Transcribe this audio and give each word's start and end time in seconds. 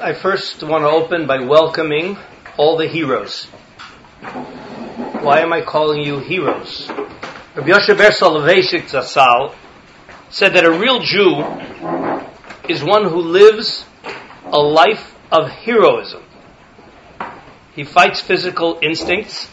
I 0.00 0.14
first 0.14 0.62
want 0.62 0.84
to 0.84 0.88
open 0.88 1.26
by 1.26 1.40
welcoming 1.40 2.18
all 2.56 2.76
the 2.76 2.86
heroes. 2.86 3.46
Why 5.22 5.40
am 5.40 5.52
I 5.52 5.62
calling 5.62 6.02
you 6.02 6.20
heroes? 6.20 6.88
Rabbi 6.88 7.68
Yoshe 7.68 7.96
Ber 7.96 8.10
Soloveitchik 8.10 8.90
Zatzal 8.90 9.56
said 10.30 10.54
that 10.54 10.64
a 10.64 10.70
real 10.70 11.00
Jew 11.00 11.42
is 12.68 12.84
one 12.84 13.04
who 13.04 13.20
lives 13.20 13.86
a 14.44 14.58
life 14.58 15.16
of 15.32 15.48
heroism. 15.48 16.22
He 17.74 17.82
fights 17.82 18.20
physical 18.20 18.78
instincts. 18.80 19.48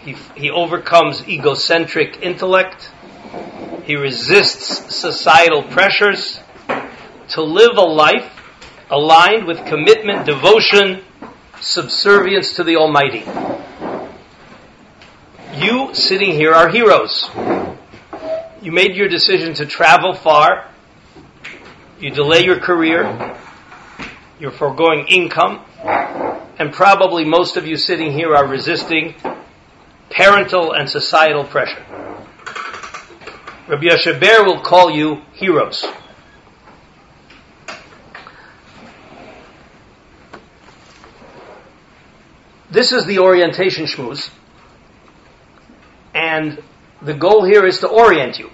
He, 0.00 0.14
he 0.34 0.50
overcomes 0.50 1.26
egocentric 1.26 2.20
intellect. 2.20 2.90
He 3.84 3.96
resists 3.96 4.94
societal 4.94 5.62
pressures 5.62 6.40
to 7.30 7.42
live 7.42 7.76
a 7.78 7.82
life 7.82 8.37
aligned 8.90 9.46
with 9.46 9.64
commitment, 9.66 10.26
devotion, 10.26 11.02
subservience 11.60 12.54
to 12.54 12.64
the 12.64 12.76
Almighty. 12.76 13.24
You 15.54 15.94
sitting 15.94 16.32
here 16.32 16.52
are 16.52 16.68
heroes. 16.68 17.28
You 18.62 18.72
made 18.72 18.94
your 18.96 19.08
decision 19.08 19.54
to 19.54 19.66
travel 19.66 20.14
far. 20.14 20.68
You 22.00 22.10
delay 22.10 22.44
your 22.44 22.60
career. 22.60 23.36
You're 24.38 24.52
foregoing 24.52 25.06
income. 25.08 25.64
And 26.58 26.72
probably 26.72 27.24
most 27.24 27.56
of 27.56 27.66
you 27.66 27.76
sitting 27.76 28.12
here 28.12 28.34
are 28.34 28.46
resisting 28.46 29.14
parental 30.10 30.72
and 30.72 30.88
societal 30.88 31.44
pressure. 31.44 31.84
Rabbi 33.68 33.84
Yoshe 33.84 34.18
Ber 34.18 34.44
will 34.44 34.60
call 34.60 34.90
you 34.90 35.22
heroes. 35.34 35.84
This 42.78 42.92
is 42.92 43.06
the 43.06 43.18
orientation 43.18 43.86
schmooze. 43.86 44.30
And 46.14 46.62
the 47.02 47.12
goal 47.12 47.44
here 47.44 47.66
is 47.66 47.80
to 47.80 47.88
orient 47.88 48.38
you. 48.38 48.50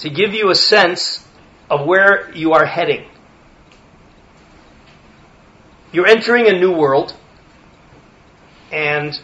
To 0.00 0.10
give 0.10 0.34
you 0.34 0.50
a 0.50 0.54
sense 0.54 1.26
of 1.70 1.86
where 1.86 2.30
you 2.34 2.52
are 2.52 2.66
heading. 2.66 3.08
You're 5.92 6.08
entering 6.08 6.46
a 6.46 6.60
new 6.60 6.72
world. 6.76 7.16
And 8.70 9.18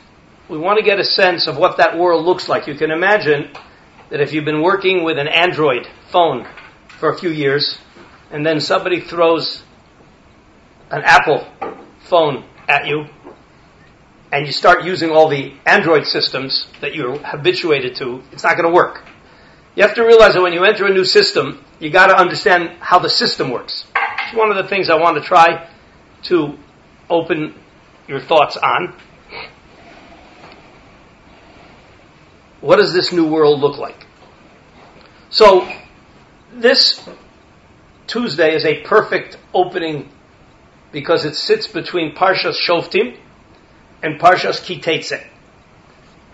we 0.49 0.57
want 0.57 0.79
to 0.79 0.83
get 0.83 0.99
a 0.99 1.05
sense 1.05 1.47
of 1.47 1.59
what 1.59 1.77
that 1.77 1.99
world 1.99 2.25
looks 2.25 2.49
like. 2.49 2.67
You 2.67 2.77
can 2.77 2.91
imagine 2.91 3.51
that 4.09 4.23
if 4.23 4.33
you've 4.33 4.47
been 4.47 4.63
working 4.63 5.05
with 5.05 5.19
an 5.19 5.29
Android 5.29 5.87
phone 6.11 6.49
for 6.99 7.11
a 7.11 7.19
few 7.19 7.29
years, 7.29 7.77
and 8.31 8.47
then 8.47 8.59
somebody 8.59 9.03
throws 9.03 9.63
an 10.91 11.03
Apple 11.05 11.47
phone 12.09 12.45
at 12.67 12.87
you, 12.87 13.05
and 14.35 14.49
you 14.49 14.53
start 14.53 14.83
using 14.83 15.11
all 15.11 15.29
the 15.29 15.53
Android 15.65 16.05
systems 16.07 16.67
that 16.81 16.93
you're 16.93 17.17
habituated 17.21 17.95
to, 17.95 18.21
it's 18.33 18.43
not 18.43 18.57
going 18.57 18.69
to 18.69 18.75
work. 18.75 19.05
You 19.77 19.85
have 19.85 19.95
to 19.95 20.03
realize 20.03 20.35
that 20.35 20.43
when 20.43 20.53
you 20.53 20.65
enter 20.65 20.87
a 20.87 20.93
new 20.93 21.05
system, 21.05 21.65
you 21.79 21.89
got 21.89 22.09
to 22.09 22.17
understand 22.17 22.77
how 22.81 22.99
the 22.99 23.09
system 23.09 23.53
works. 23.53 23.87
It's 23.95 24.37
one 24.37 24.51
of 24.51 24.57
the 24.57 24.69
things 24.69 24.91
I 24.91 24.97
want 24.97 25.23
to 25.23 25.23
try 25.23 25.71
to 26.25 26.59
open 27.09 27.55
your 28.09 28.21
thoughts 28.21 28.57
on. 28.57 28.97
What 32.61 32.77
does 32.79 32.93
this 32.93 33.13
new 33.13 33.31
world 33.31 33.61
look 33.61 33.79
like? 33.79 34.05
So, 35.31 35.71
this 36.53 37.09
Tuesday 38.09 38.57
is 38.57 38.65
a 38.65 38.83
perfect 38.83 39.39
opening 39.53 40.11
because 40.91 41.25
it 41.25 41.37
sits 41.37 41.69
between 41.69 42.17
Parshas 42.17 42.57
Shoftim 42.69 43.17
and 44.05 44.21
Parshas 44.21 44.61
Kitetze. 44.61 45.27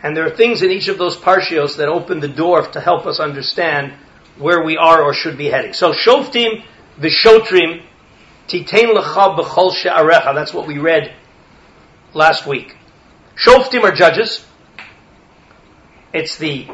And 0.02 0.16
there 0.16 0.26
are 0.26 0.36
things 0.36 0.62
in 0.62 0.70
each 0.70 0.88
of 0.88 0.98
those 0.98 1.16
parshios 1.16 1.76
that 1.76 1.88
open 1.88 2.18
the 2.18 2.28
door 2.28 2.66
to 2.66 2.80
help 2.80 3.06
us 3.06 3.20
understand 3.20 3.92
where 4.38 4.64
we 4.64 4.76
are 4.76 5.02
or 5.02 5.14
should 5.14 5.38
be 5.38 5.46
heading. 5.46 5.72
So 5.72 5.92
Shoftim 5.92 6.64
v'Shotrim 6.98 7.84
Titain 8.48 8.96
lecha 8.96 9.38
b'chol 9.38 9.72
she'arecha. 9.72 10.34
That's 10.34 10.52
what 10.52 10.66
we 10.66 10.78
read 10.78 11.14
last 12.12 12.44
week. 12.44 12.76
Shoftim 13.36 13.84
are 13.84 13.92
judges. 13.92 14.44
It's 16.12 16.38
the 16.38 16.66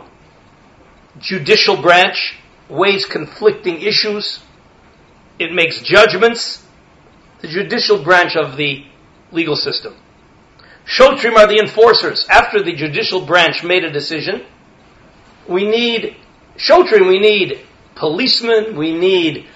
judicial 1.18 1.76
branch, 1.76 2.38
weighs 2.70 3.04
conflicting 3.04 3.82
issues. 3.82 4.40
It 5.38 5.52
makes 5.52 5.82
judgments. 5.82 6.64
The 7.42 7.48
judicial 7.48 8.02
branch 8.02 8.34
of 8.34 8.56
the 8.56 8.86
legal 9.30 9.56
system. 9.56 9.94
Shotrim 10.86 11.36
are 11.36 11.46
the 11.46 11.58
enforcers. 11.58 12.26
After 12.28 12.62
the 12.62 12.72
judicial 12.72 13.26
branch 13.26 13.64
made 13.64 13.84
a 13.84 13.90
decision, 13.90 14.44
we 15.48 15.68
need 15.68 16.16
Shotrim, 16.56 17.08
we 17.08 17.18
need 17.18 17.60
policemen, 17.96 18.76
we 18.76 18.92
need 18.96 19.46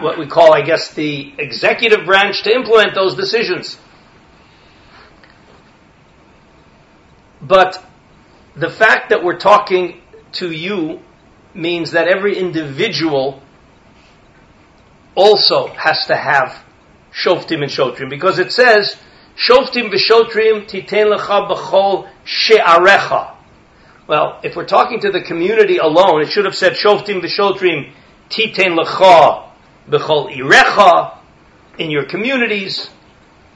what 0.00 0.18
we 0.18 0.26
call, 0.26 0.54
I 0.54 0.62
guess, 0.62 0.94
the 0.94 1.34
executive 1.38 2.06
branch 2.06 2.42
to 2.44 2.52
implement 2.52 2.94
those 2.94 3.14
decisions. 3.14 3.78
But 7.40 7.84
the 8.56 8.70
fact 8.70 9.10
that 9.10 9.22
we're 9.22 9.38
talking 9.38 10.00
to 10.32 10.50
you 10.50 11.00
means 11.54 11.92
that 11.92 12.08
every 12.08 12.36
individual 12.36 13.42
also 15.14 15.68
has 15.68 16.06
to 16.06 16.16
have 16.16 16.64
shoftim 17.12 17.62
and 17.62 17.70
shotrim 17.70 18.10
because 18.10 18.38
it 18.38 18.52
says 18.52 18.96
shoftim 19.38 19.92
v'shotrim 19.92 20.66
titen 20.68 21.16
lecha 21.16 21.48
b'chol 21.48 22.08
she'arecha. 22.24 23.34
Well, 24.06 24.40
if 24.42 24.56
we're 24.56 24.66
talking 24.66 25.00
to 25.00 25.12
the 25.12 25.20
community 25.20 25.76
alone, 25.78 26.22
it 26.22 26.30
should 26.30 26.44
have 26.44 26.56
said 26.56 26.72
shoftim 26.72 27.20
v'shotrim 27.20 27.92
titen 28.28 28.76
lecha 28.78 29.48
b'chol 29.88 30.34
irecha 30.34 31.18
in 31.78 31.90
your 31.90 32.04
communities. 32.04 32.90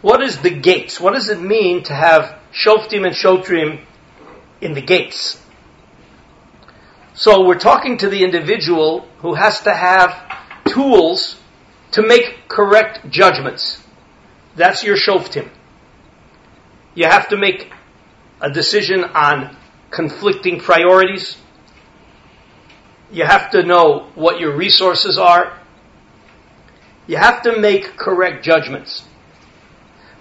What 0.03 0.23
is 0.23 0.39
the 0.39 0.51
gates? 0.51 1.01
What 1.01 1.15
does 1.15 1.29
it 1.29 1.41
mean 1.41 1.85
to 1.85 1.95
have 1.95 2.39
shoftim 2.53 3.07
and 3.07 3.15
shotrim 3.15 3.85
in 4.61 4.75
the 4.75 4.83
gates? 4.83 5.41
So 7.15 7.45
we're 7.45 7.59
talking 7.59 7.99
to 7.99 8.09
the 8.09 8.25
individual 8.25 9.07
who 9.19 9.35
has 9.35 9.61
to 9.61 9.75
have 9.75 10.17
tools 10.67 11.37
to 11.93 12.03
make 12.03 12.49
correct 12.49 13.11
judgments. 13.11 13.83
That's 14.57 14.83
your 14.83 14.97
shoftim. 14.97 15.51
You 16.95 17.07
have 17.07 17.29
to 17.29 17.37
make 17.37 17.73
a 18.41 18.51
decision 18.51 19.05
on 19.05 19.57
conflicting 19.91 20.61
priorities. 20.61 21.37
You 23.11 23.25
have 23.25 23.51
to 23.53 23.63
know 23.63 24.11
what 24.15 24.41
your 24.41 24.57
resources 24.57 25.19
are. 25.19 25.59
You 27.07 27.17
have 27.17 27.43
to 27.43 27.59
make 27.59 27.97
correct 27.97 28.45
judgments. 28.45 29.05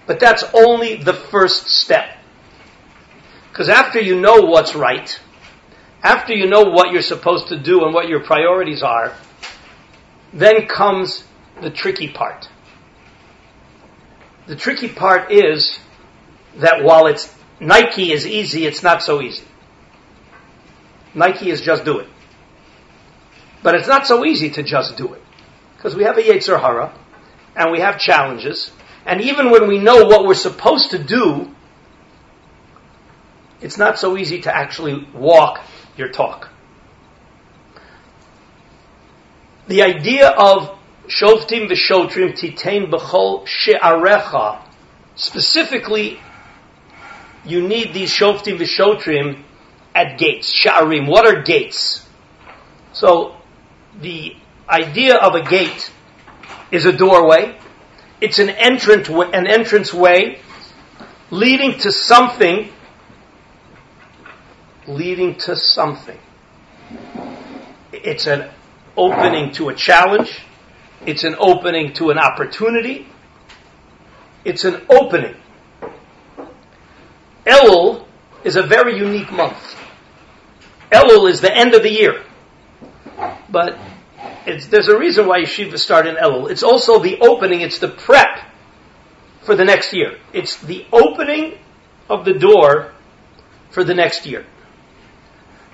But 0.06 0.20
that's 0.20 0.44
only 0.54 0.96
the 0.96 1.12
first 1.12 1.68
step. 1.68 2.18
Because 3.50 3.68
after 3.68 4.00
you 4.00 4.20
know 4.20 4.42
what's 4.42 4.74
right, 4.74 5.18
after 6.02 6.32
you 6.32 6.48
know 6.48 6.64
what 6.64 6.92
you're 6.92 7.02
supposed 7.02 7.48
to 7.48 7.58
do 7.58 7.84
and 7.84 7.94
what 7.94 8.08
your 8.08 8.20
priorities 8.20 8.82
are, 8.82 9.14
then 10.32 10.66
comes 10.66 11.24
the 11.60 11.70
tricky 11.70 12.08
part. 12.08 12.48
The 14.46 14.56
tricky 14.56 14.88
part 14.88 15.30
is 15.30 15.78
that 16.56 16.82
while 16.82 17.06
it's 17.06 17.32
Nike 17.60 18.12
is 18.12 18.26
easy, 18.26 18.66
it's 18.66 18.82
not 18.82 19.02
so 19.02 19.20
easy. 19.22 19.44
Nike 21.14 21.50
is 21.50 21.60
just 21.60 21.84
do 21.84 21.98
it. 21.98 22.08
But 23.62 23.74
it's 23.76 23.86
not 23.86 24.06
so 24.06 24.24
easy 24.24 24.50
to 24.50 24.62
just 24.62 24.96
do 24.96 25.12
it. 25.14 25.22
Because 25.76 25.94
we 25.94 26.04
have 26.04 26.18
a 26.18 26.22
Yetzer 26.22 26.60
Hara, 26.60 26.92
and 27.54 27.70
we 27.70 27.80
have 27.80 27.98
challenges, 27.98 28.70
and 29.04 29.20
even 29.20 29.50
when 29.50 29.68
we 29.68 29.78
know 29.78 30.04
what 30.04 30.24
we're 30.26 30.34
supposed 30.34 30.92
to 30.92 30.98
do, 30.98 31.50
it's 33.60 33.78
not 33.78 33.98
so 33.98 34.16
easy 34.16 34.42
to 34.42 34.54
actually 34.54 35.06
walk 35.14 35.60
your 35.96 36.08
talk. 36.08 36.48
The 39.68 39.82
idea 39.82 40.28
of 40.28 40.76
Shoftim 41.06 41.68
v'shotrim 41.70 42.36
titain 42.36 42.90
b'chol 42.90 43.46
she'arecha, 43.46 44.62
specifically, 45.14 46.20
you 47.44 47.66
need 47.66 47.92
these 47.92 48.12
Shoftim 48.12 48.58
v'shotrim 48.58 49.42
at 49.94 50.18
gates, 50.18 50.52
sha'arim. 50.64 51.08
What 51.08 51.26
are 51.26 51.42
gates? 51.42 52.06
So, 52.92 53.36
the 54.00 54.36
idea 54.68 55.16
of 55.16 55.34
a 55.34 55.42
gate 55.42 55.90
is 56.70 56.86
a 56.86 56.92
doorway. 56.92 57.58
It's 58.20 58.38
an 58.38 58.50
entrance, 58.50 59.08
an 59.08 59.46
entrance 59.46 59.92
way 59.92 60.40
leading 61.30 61.78
to 61.78 61.92
something 61.92 62.70
leading 64.86 65.36
to 65.36 65.56
something. 65.56 66.18
It's 67.92 68.26
an 68.26 68.50
opening 68.96 69.52
to 69.52 69.68
a 69.68 69.74
challenge. 69.74 70.40
It's 71.06 71.24
an 71.24 71.36
opening 71.38 71.94
to 71.94 72.10
an 72.10 72.18
opportunity. 72.18 73.06
It's 74.44 74.64
an 74.64 74.82
opening. 74.88 75.36
Elul 77.46 78.06
is 78.44 78.56
a 78.56 78.62
very 78.62 78.98
unique 78.98 79.32
month. 79.32 79.76
Elul 80.90 81.30
is 81.30 81.40
the 81.40 81.54
end 81.54 81.74
of 81.74 81.82
the 81.82 81.90
year. 81.90 82.24
But 83.50 83.78
there's 84.44 84.88
a 84.88 84.98
reason 84.98 85.26
why 85.26 85.40
yeshiva 85.42 85.78
start 85.78 86.06
in 86.06 86.16
Elul. 86.16 86.50
It's 86.50 86.62
also 86.62 86.98
the 86.98 87.18
opening, 87.20 87.60
it's 87.60 87.78
the 87.78 87.88
prep 87.88 88.38
for 89.42 89.54
the 89.54 89.64
next 89.64 89.92
year. 89.92 90.18
It's 90.32 90.56
the 90.56 90.86
opening 90.92 91.58
of 92.08 92.24
the 92.24 92.34
door 92.34 92.92
for 93.70 93.84
the 93.84 93.94
next 93.94 94.26
year. 94.26 94.46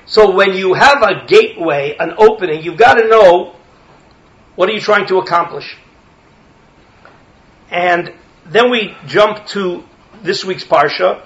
So 0.06 0.34
when 0.34 0.54
you 0.54 0.74
have 0.74 1.02
a 1.02 1.26
gateway, 1.26 1.96
an 1.98 2.14
opening, 2.16 2.62
you've 2.62 2.78
got 2.78 2.94
to 2.94 3.08
know 3.08 3.56
what 4.56 4.68
are 4.68 4.72
you 4.72 4.80
trying 4.80 5.06
to 5.08 5.18
accomplish. 5.18 5.76
And 7.70 8.14
then 8.46 8.70
we 8.70 8.96
jump 9.06 9.46
to 9.48 9.84
this 10.22 10.44
week's 10.44 10.64
parsha, 10.64 11.24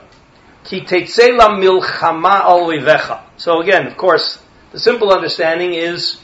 Ki 0.64 0.80
milchama 0.82 2.40
So 3.36 3.60
again, 3.60 3.86
of 3.86 3.96
course, 3.96 4.42
the 4.72 4.78
simple 4.78 5.12
understanding 5.12 5.74
is 5.74 6.18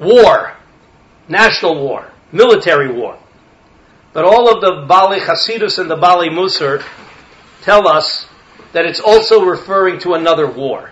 war, 0.00 0.56
national 1.28 1.82
war, 1.82 2.10
military 2.32 2.92
war. 2.92 3.18
But 4.12 4.24
all 4.24 4.48
of 4.52 4.60
the 4.60 4.86
Baalei 4.92 5.20
Chasidus 5.20 5.78
and 5.78 5.90
the 5.90 5.96
Baalei 5.96 6.28
Musar 6.30 6.82
tell 7.62 7.86
us 7.86 8.26
that 8.72 8.84
it's 8.84 9.00
also 9.00 9.44
referring 9.44 9.98
to 10.00 10.14
another 10.14 10.50
war. 10.50 10.90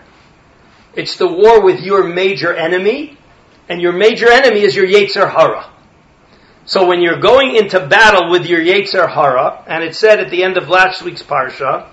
It's 0.94 1.16
the 1.16 1.28
war 1.28 1.62
with 1.62 1.80
your 1.80 2.04
major 2.04 2.54
enemy, 2.54 3.19
and 3.69 3.80
your 3.80 3.92
major 3.92 4.30
enemy 4.30 4.60
is 4.60 4.74
your 4.74 4.86
Yetzer 4.86 5.30
Hara. 5.30 5.70
So 6.64 6.86
when 6.86 7.00
you're 7.00 7.20
going 7.20 7.54
into 7.54 7.86
battle 7.86 8.30
with 8.30 8.46
your 8.46 8.60
Yetzer 8.60 9.08
Hara, 9.08 9.62
and 9.69 9.84
it 9.84 9.94
said 9.94 10.20
at 10.20 10.30
the 10.30 10.42
end 10.42 10.56
of 10.56 10.69
last 10.69 11.02
week's 11.02 11.22
Parsha, 11.22 11.88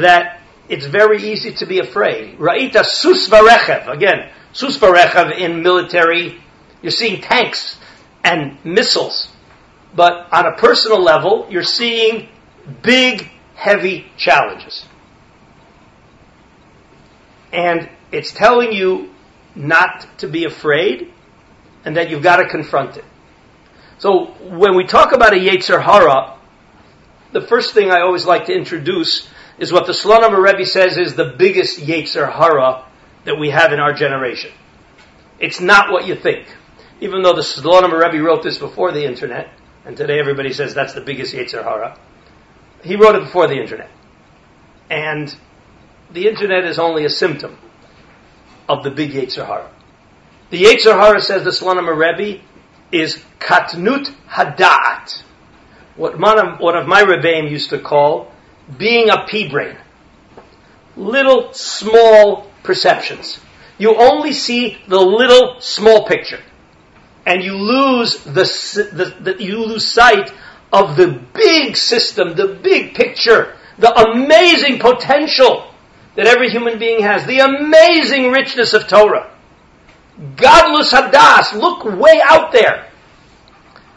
that 0.00 0.40
it's 0.68 0.86
very 0.86 1.22
easy 1.22 1.54
to 1.54 1.66
be 1.66 1.78
afraid. 1.78 2.38
Ra'ita 2.38 2.84
sus 2.84 3.28
varechev. 3.28 3.88
Again, 3.88 4.30
sus 4.52 4.78
varechev 4.78 5.38
in 5.38 5.62
military, 5.62 6.40
you're 6.82 6.92
seeing 6.92 7.20
tanks 7.20 7.78
and 8.22 8.58
missiles. 8.64 9.28
But 9.94 10.32
on 10.32 10.46
a 10.46 10.56
personal 10.56 11.02
level, 11.02 11.46
you're 11.50 11.62
seeing 11.62 12.28
big, 12.82 13.28
heavy 13.54 14.06
challenges. 14.16 14.84
And 17.52 17.88
it's 18.10 18.32
telling 18.32 18.72
you 18.72 19.10
not 19.54 20.06
to 20.18 20.28
be 20.28 20.44
afraid 20.44 21.12
and 21.84 21.96
that 21.96 22.10
you've 22.10 22.22
got 22.22 22.36
to 22.36 22.48
confront 22.48 22.96
it. 22.96 23.04
So 23.98 24.32
when 24.40 24.74
we 24.74 24.86
talk 24.86 25.12
about 25.12 25.32
a 25.34 25.36
Yetzer 25.36 25.80
Hara, 25.80 26.36
the 27.32 27.40
first 27.40 27.74
thing 27.74 27.90
I 27.90 28.00
always 28.00 28.24
like 28.24 28.46
to 28.46 28.52
introduce 28.52 29.28
is 29.58 29.72
what 29.72 29.86
the 29.86 29.92
Slonim 29.92 30.36
Rebbe 30.36 30.66
says 30.66 30.96
is 30.98 31.14
the 31.14 31.34
biggest 31.38 31.78
Yetzer 31.78 32.30
Hara 32.30 32.84
that 33.24 33.38
we 33.38 33.50
have 33.50 33.72
in 33.72 33.80
our 33.80 33.92
generation. 33.92 34.50
It's 35.38 35.60
not 35.60 35.90
what 35.90 36.06
you 36.06 36.14
think. 36.14 36.46
Even 37.00 37.22
though 37.22 37.34
the 37.34 37.42
Slonim 37.42 37.92
Rebbe 37.92 38.22
wrote 38.22 38.42
this 38.42 38.58
before 38.58 38.92
the 38.92 39.04
internet, 39.04 39.48
and 39.84 39.96
today 39.96 40.18
everybody 40.18 40.52
says 40.52 40.74
that's 40.74 40.94
the 40.94 41.00
biggest 41.00 41.34
Yetzer 41.34 41.62
Hara, 41.62 41.98
he 42.82 42.96
wrote 42.96 43.14
it 43.14 43.22
before 43.22 43.46
the 43.46 43.60
internet. 43.60 43.90
And 44.90 45.34
the 46.12 46.28
internet 46.28 46.64
is 46.64 46.78
only 46.78 47.04
a 47.04 47.10
symptom 47.10 47.58
of 48.68 48.84
the 48.84 48.90
big 48.90 49.12
Yetzer 49.12 49.46
Hara. 49.46 49.70
The 50.50 50.62
Yetzer 50.62 50.92
Hara, 50.92 51.20
says 51.20 51.44
the 51.44 51.50
Slonim 51.50 51.88
Rebbe, 51.96 52.42
is 52.92 53.22
katnut 53.38 54.14
hadat. 54.28 55.22
What 55.96 56.18
one 56.18 56.38
of, 56.38 56.60
of 56.60 56.86
my 56.86 57.02
rebbeim 57.02 57.50
used 57.50 57.70
to 57.70 57.80
call 57.80 58.32
being 58.78 59.10
a 59.10 59.24
pea 59.26 59.48
brain. 59.48 59.76
Little 60.96 61.52
small 61.52 62.50
perceptions. 62.62 63.40
You 63.78 63.96
only 63.96 64.32
see 64.32 64.78
the 64.86 65.00
little 65.00 65.60
small 65.60 66.06
picture. 66.06 66.40
And 67.26 67.42
you 67.42 67.56
lose 67.56 68.18
the, 68.24 68.44
the, 68.92 69.32
the, 69.32 69.42
you 69.42 69.64
lose 69.64 69.86
sight 69.86 70.32
of 70.72 70.96
the 70.96 71.08
big 71.32 71.76
system, 71.76 72.34
the 72.34 72.58
big 72.62 72.94
picture, 72.94 73.56
the 73.78 73.92
amazing 74.10 74.78
potential 74.78 75.70
that 76.16 76.26
every 76.26 76.50
human 76.50 76.78
being 76.78 77.02
has, 77.02 77.26
the 77.26 77.40
amazing 77.40 78.30
richness 78.30 78.72
of 78.72 78.86
Torah. 78.86 79.30
Gadlus 80.36 80.92
Hadas, 80.92 81.54
look 81.54 81.84
way 81.84 82.20
out 82.24 82.52
there 82.52 82.88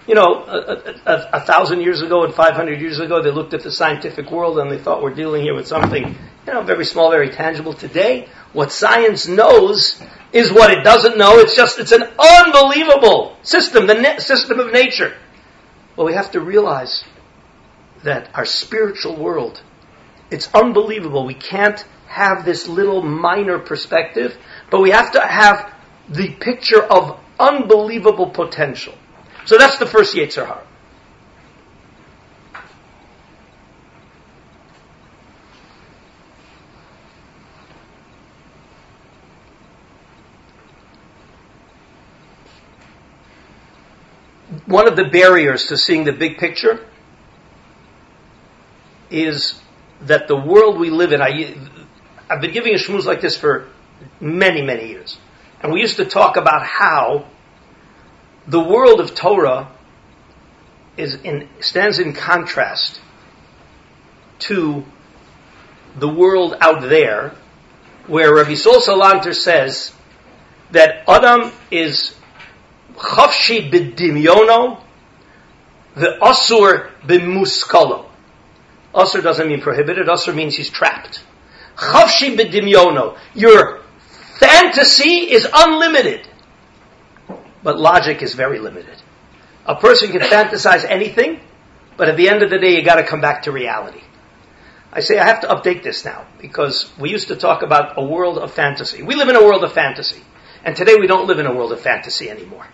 you 0.07 0.15
know, 0.15 0.45
a, 0.45 0.95
a, 1.05 1.29
a, 1.33 1.39
thousand 1.41 1.81
years 1.81 2.01
ago 2.01 2.23
and 2.23 2.33
500 2.33 2.79
years 2.79 2.99
ago, 2.99 3.21
they 3.21 3.29
looked 3.29 3.53
at 3.53 3.61
the 3.61 3.71
scientific 3.71 4.31
world 4.31 4.57
and 4.57 4.71
they 4.71 4.77
thought 4.77 5.03
we're 5.03 5.13
dealing 5.13 5.41
here 5.41 5.53
with 5.53 5.67
something, 5.67 6.03
you 6.47 6.53
know, 6.53 6.63
very 6.63 6.85
small, 6.85 7.11
very 7.11 7.29
tangible. 7.29 7.73
Today, 7.73 8.29
what 8.53 8.71
science 8.71 9.27
knows 9.27 10.01
is 10.31 10.51
what 10.51 10.71
it 10.71 10.83
doesn't 10.85 11.17
know. 11.17 11.39
It's 11.39 11.57
just, 11.57 11.77
it's 11.77 11.91
an 11.91 12.03
unbelievable 12.17 13.37
system, 13.43 13.85
the 13.85 13.95
ne- 13.95 14.19
system 14.19 14.59
of 14.61 14.71
nature. 14.71 15.13
Well, 15.97 16.07
we 16.07 16.13
have 16.13 16.31
to 16.31 16.39
realize 16.39 17.03
that 18.05 18.29
our 18.33 18.45
spiritual 18.45 19.17
world, 19.17 19.61
it's 20.31 20.47
unbelievable. 20.53 21.25
We 21.25 21.33
can't 21.33 21.83
have 22.07 22.45
this 22.45 22.69
little 22.69 23.01
minor 23.01 23.59
perspective, 23.59 24.37
but 24.71 24.81
we 24.81 24.91
have 24.91 25.11
to 25.13 25.19
have 25.19 25.73
the 26.07 26.33
picture 26.35 26.81
of 26.81 27.19
unbelievable 27.37 28.29
potential. 28.29 28.93
So 29.47 29.57
that's 29.57 29.77
the 29.77 29.85
first 29.85 30.13
Yetzer 30.13 30.45
Hara. 30.45 30.61
One 44.65 44.85
of 44.85 44.97
the 44.97 45.05
barriers 45.05 45.67
to 45.67 45.77
seeing 45.77 46.03
the 46.03 46.11
big 46.11 46.37
picture 46.39 46.85
is 49.09 49.61
that 50.01 50.27
the 50.27 50.35
world 50.35 50.77
we 50.77 50.89
live 50.89 51.13
in, 51.13 51.21
I, 51.21 51.55
I've 52.29 52.41
been 52.41 52.51
giving 52.51 52.73
a 52.73 52.77
shmooze 52.77 53.05
like 53.05 53.21
this 53.21 53.37
for 53.37 53.69
many, 54.19 54.61
many 54.61 54.89
years. 54.89 55.17
And 55.61 55.71
we 55.71 55.79
used 55.79 55.95
to 55.95 56.05
talk 56.05 56.35
about 56.35 56.65
how 56.65 57.27
the 58.47 58.59
world 58.59 58.99
of 58.99 59.13
Torah 59.13 59.71
is 60.95 61.15
in, 61.15 61.47
stands 61.59 61.99
in 61.99 62.13
contrast 62.13 63.01
to 64.39 64.83
the 65.97 66.07
world 66.07 66.55
out 66.59 66.81
there, 66.81 67.33
where 68.07 68.33
Rabbi 68.33 68.55
Sol 68.55 68.81
Salanter 68.81 69.33
says 69.33 69.91
that 70.71 71.03
Adam 71.07 71.51
is 71.71 72.15
chafshi 72.95 73.69
b'dimyono, 73.71 74.81
the 75.95 76.17
asur 76.21 76.89
b'muskalo. 77.05 78.05
Asur 78.93 79.21
doesn't 79.21 79.47
mean 79.47 79.61
prohibited, 79.61 80.07
asur 80.07 80.33
means 80.33 80.55
he's 80.55 80.69
trapped. 80.69 81.23
Chafshi 81.75 82.37
b'dimyono, 82.37 83.17
your 83.33 83.81
fantasy 84.39 85.31
is 85.31 85.47
unlimited. 85.53 86.26
But 87.67 87.77
logic 87.77 88.21
is 88.23 88.33
very 88.33 88.59
limited. 88.59 88.95
A 89.65 89.75
person 89.75 90.09
can 90.09 90.21
fantasize 90.21 90.85
anything, 90.89 91.41
but 91.97 92.07
at 92.07 92.15
the 92.15 92.29
end 92.29 92.41
of 92.41 92.49
the 92.49 92.59
day, 92.59 92.77
you 92.77 92.81
gotta 92.81 93.03
come 93.03 93.19
back 93.19 93.41
to 93.41 93.51
reality. 93.51 93.99
I 94.93 95.01
say 95.01 95.19
I 95.19 95.25
have 95.25 95.41
to 95.41 95.47
update 95.47 95.83
this 95.83 96.05
now 96.05 96.27
because 96.39 96.89
we 96.97 97.09
used 97.09 97.27
to 97.27 97.35
talk 97.35 97.63
about 97.63 97.97
a 97.97 98.05
world 98.05 98.37
of 98.37 98.53
fantasy. 98.53 99.03
We 99.03 99.15
live 99.15 99.27
in 99.27 99.35
a 99.35 99.43
world 99.43 99.65
of 99.65 99.73
fantasy. 99.73 100.21
And 100.63 100.77
today 100.77 100.95
we 100.95 101.07
don't 101.07 101.27
live 101.27 101.39
in 101.39 101.45
a 101.45 101.53
world 101.53 101.73
of 101.73 101.81
fantasy 101.81 102.29
anymore. 102.29 102.65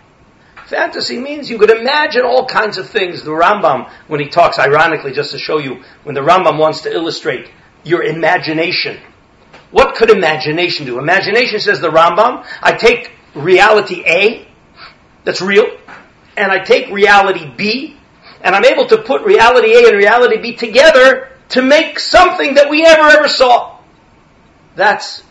Fantasy 0.68 1.18
means 1.18 1.50
you 1.50 1.58
could 1.58 1.70
imagine 1.70 2.22
all 2.22 2.46
kinds 2.46 2.78
of 2.78 2.88
things. 2.88 3.24
The 3.24 3.32
Rambam, 3.32 3.90
when 4.06 4.20
he 4.20 4.28
talks, 4.28 4.60
ironically, 4.60 5.10
just 5.10 5.32
to 5.32 5.38
show 5.38 5.58
you, 5.58 5.82
when 6.04 6.14
the 6.14 6.20
Rambam 6.20 6.56
wants 6.56 6.82
to 6.82 6.92
illustrate 6.92 7.50
your 7.82 8.04
imagination, 8.04 9.00
what 9.72 9.96
could 9.96 10.10
imagination 10.10 10.86
do? 10.86 11.00
Imagination, 11.00 11.58
says 11.58 11.80
the 11.80 11.90
Rambam, 11.90 12.46
I 12.62 12.74
take 12.74 13.10
reality 13.34 14.04
A, 14.06 14.53
that's 15.24 15.40
real, 15.40 15.66
and 16.36 16.52
I 16.52 16.60
take 16.60 16.90
reality 16.90 17.50
B, 17.56 17.96
and 18.40 18.54
I'm 18.54 18.64
able 18.64 18.86
to 18.88 18.98
put 18.98 19.22
reality 19.22 19.74
A 19.74 19.88
and 19.88 19.96
reality 19.96 20.40
B 20.40 20.54
together 20.54 21.30
to 21.50 21.62
make 21.62 21.98
something 21.98 22.54
that 22.54 22.68
we 22.70 22.82
never 22.82 23.08
ever 23.08 23.28
saw. 23.28 23.78
That's 24.76 25.22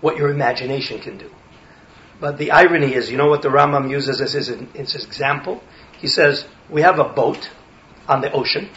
what 0.00 0.16
your 0.16 0.30
imagination 0.30 1.00
can 1.00 1.18
do. 1.18 1.30
But 2.18 2.38
the 2.38 2.50
irony 2.52 2.94
is, 2.94 3.10
you 3.10 3.18
know 3.18 3.28
what 3.28 3.42
the 3.42 3.48
Rambam 3.48 3.90
uses 3.90 4.20
as 4.20 4.32
his, 4.32 4.48
as 4.48 4.92
his 4.92 5.04
example? 5.04 5.62
He 5.98 6.06
says, 6.06 6.46
we 6.70 6.82
have 6.82 6.98
a 6.98 7.04
boat 7.04 7.50
on 8.08 8.20
the 8.20 8.32
ocean, 8.32 8.70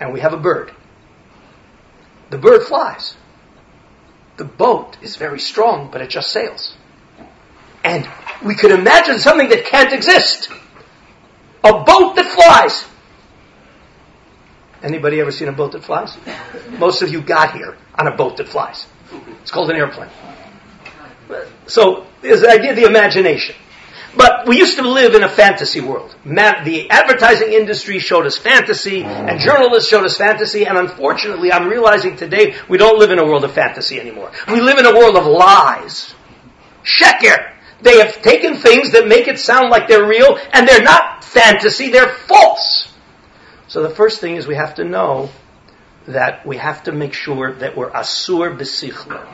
and 0.00 0.12
we 0.12 0.20
have 0.20 0.32
a 0.32 0.38
bird. 0.38 0.72
The 2.30 2.38
bird 2.38 2.62
flies. 2.62 3.16
The 4.38 4.44
boat 4.44 4.96
is 5.02 5.16
very 5.16 5.40
strong, 5.40 5.90
but 5.90 6.00
it 6.00 6.10
just 6.10 6.30
sails. 6.30 6.76
And 7.84 8.08
we 8.44 8.54
could 8.54 8.70
imagine 8.70 9.18
something 9.18 9.48
that 9.48 9.66
can't 9.66 9.92
exist. 9.92 10.50
A 11.64 11.72
boat 11.72 12.16
that 12.16 12.26
flies. 12.26 12.84
Anybody 14.82 15.20
ever 15.20 15.32
seen 15.32 15.48
a 15.48 15.52
boat 15.52 15.72
that 15.72 15.82
flies? 15.82 16.16
Most 16.78 17.02
of 17.02 17.10
you 17.10 17.20
got 17.20 17.52
here 17.52 17.76
on 17.96 18.06
a 18.06 18.16
boat 18.16 18.36
that 18.36 18.48
flies. 18.48 18.86
It's 19.42 19.50
called 19.50 19.70
an 19.70 19.76
airplane. 19.76 20.10
So 21.66 22.06
there's 22.22 22.42
the 22.42 22.50
idea 22.50 22.70
of 22.70 22.76
the 22.76 22.84
imagination. 22.84 23.56
But 24.16 24.48
we 24.48 24.56
used 24.58 24.76
to 24.78 24.88
live 24.88 25.14
in 25.14 25.22
a 25.22 25.28
fantasy 25.28 25.80
world. 25.80 26.14
the 26.24 26.88
advertising 26.90 27.52
industry 27.52 27.98
showed 27.98 28.26
us 28.26 28.36
fantasy, 28.38 29.02
and 29.04 29.38
journalists 29.38 29.88
showed 29.88 30.04
us 30.04 30.16
fantasy, 30.16 30.64
and 30.64 30.78
unfortunately, 30.78 31.52
I'm 31.52 31.68
realizing 31.68 32.16
today 32.16 32.56
we 32.68 32.78
don't 32.78 32.98
live 32.98 33.10
in 33.10 33.18
a 33.18 33.24
world 33.24 33.44
of 33.44 33.52
fantasy 33.52 34.00
anymore. 34.00 34.32
We 34.48 34.60
live 34.60 34.78
in 34.78 34.86
a 34.86 34.94
world 34.94 35.16
of 35.16 35.26
lies. 35.26 36.14
Sheker. 36.84 37.52
They 37.80 37.98
have 37.98 38.22
taken 38.22 38.56
things 38.56 38.92
that 38.92 39.06
make 39.06 39.28
it 39.28 39.38
sound 39.38 39.70
like 39.70 39.88
they're 39.88 40.06
real, 40.06 40.38
and 40.52 40.66
they're 40.66 40.82
not 40.82 41.22
fantasy, 41.22 41.90
they're 41.90 42.08
false. 42.08 42.92
So 43.68 43.82
the 43.82 43.94
first 43.94 44.20
thing 44.20 44.36
is 44.36 44.46
we 44.46 44.56
have 44.56 44.76
to 44.76 44.84
know 44.84 45.30
that 46.06 46.46
we 46.46 46.56
have 46.56 46.84
to 46.84 46.92
make 46.92 47.12
sure 47.12 47.52
that 47.52 47.76
we're 47.76 47.90
asur 47.90 48.58
besichlo, 48.58 49.28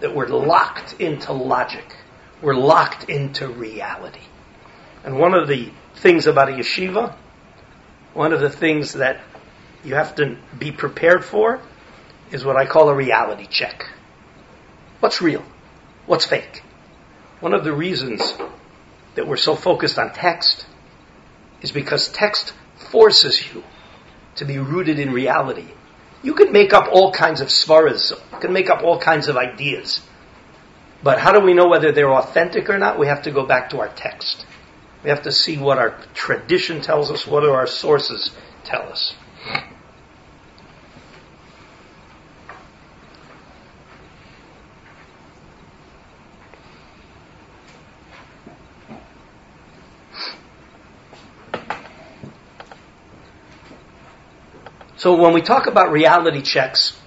that 0.00 0.14
we're 0.14 0.26
locked 0.26 1.00
into 1.00 1.32
logic. 1.32 1.96
We're 2.42 2.56
locked 2.56 3.08
into 3.08 3.48
reality. 3.48 4.20
And 5.04 5.18
one 5.18 5.34
of 5.34 5.48
the 5.48 5.70
things 5.94 6.26
about 6.26 6.48
a 6.48 6.52
yeshiva, 6.52 7.14
one 8.12 8.32
of 8.32 8.40
the 8.40 8.50
things 8.50 8.94
that 8.94 9.20
you 9.84 9.94
have 9.94 10.16
to 10.16 10.36
be 10.58 10.72
prepared 10.72 11.24
for 11.24 11.60
is 12.32 12.44
what 12.44 12.56
I 12.56 12.66
call 12.66 12.88
a 12.88 12.94
reality 12.94 13.46
check. 13.46 13.88
What's 15.00 15.22
real? 15.22 15.44
What's 16.06 16.26
fake? 16.26 16.63
One 17.40 17.54
of 17.54 17.64
the 17.64 17.72
reasons 17.72 18.34
that 19.14 19.26
we're 19.26 19.36
so 19.36 19.54
focused 19.54 19.98
on 19.98 20.12
text 20.12 20.66
is 21.62 21.72
because 21.72 22.08
text 22.08 22.52
forces 22.90 23.42
you 23.52 23.62
to 24.36 24.44
be 24.44 24.58
rooted 24.58 24.98
in 24.98 25.12
reality. 25.12 25.68
You 26.22 26.34
can 26.34 26.52
make 26.52 26.72
up 26.72 26.88
all 26.90 27.12
kinds 27.12 27.40
of 27.40 27.48
svaras, 27.48 28.10
you 28.32 28.38
can 28.38 28.52
make 28.52 28.70
up 28.70 28.82
all 28.82 28.98
kinds 28.98 29.28
of 29.28 29.36
ideas. 29.36 30.00
But 31.02 31.18
how 31.18 31.32
do 31.32 31.40
we 31.40 31.52
know 31.52 31.68
whether 31.68 31.92
they're 31.92 32.12
authentic 32.12 32.70
or 32.70 32.78
not? 32.78 32.98
We 32.98 33.08
have 33.08 33.22
to 33.22 33.30
go 33.30 33.44
back 33.44 33.70
to 33.70 33.80
our 33.80 33.88
text. 33.88 34.46
We 35.02 35.10
have 35.10 35.22
to 35.24 35.32
see 35.32 35.58
what 35.58 35.78
our 35.78 36.00
tradition 36.14 36.80
tells 36.80 37.10
us, 37.10 37.26
what 37.26 37.42
do 37.42 37.50
our 37.50 37.66
sources 37.66 38.30
tell 38.64 38.90
us. 38.90 39.14
So 55.04 55.14
when 55.16 55.34
we 55.34 55.42
talk 55.42 55.66
about 55.66 55.92
reality 55.92 56.40
checks, 56.40 56.98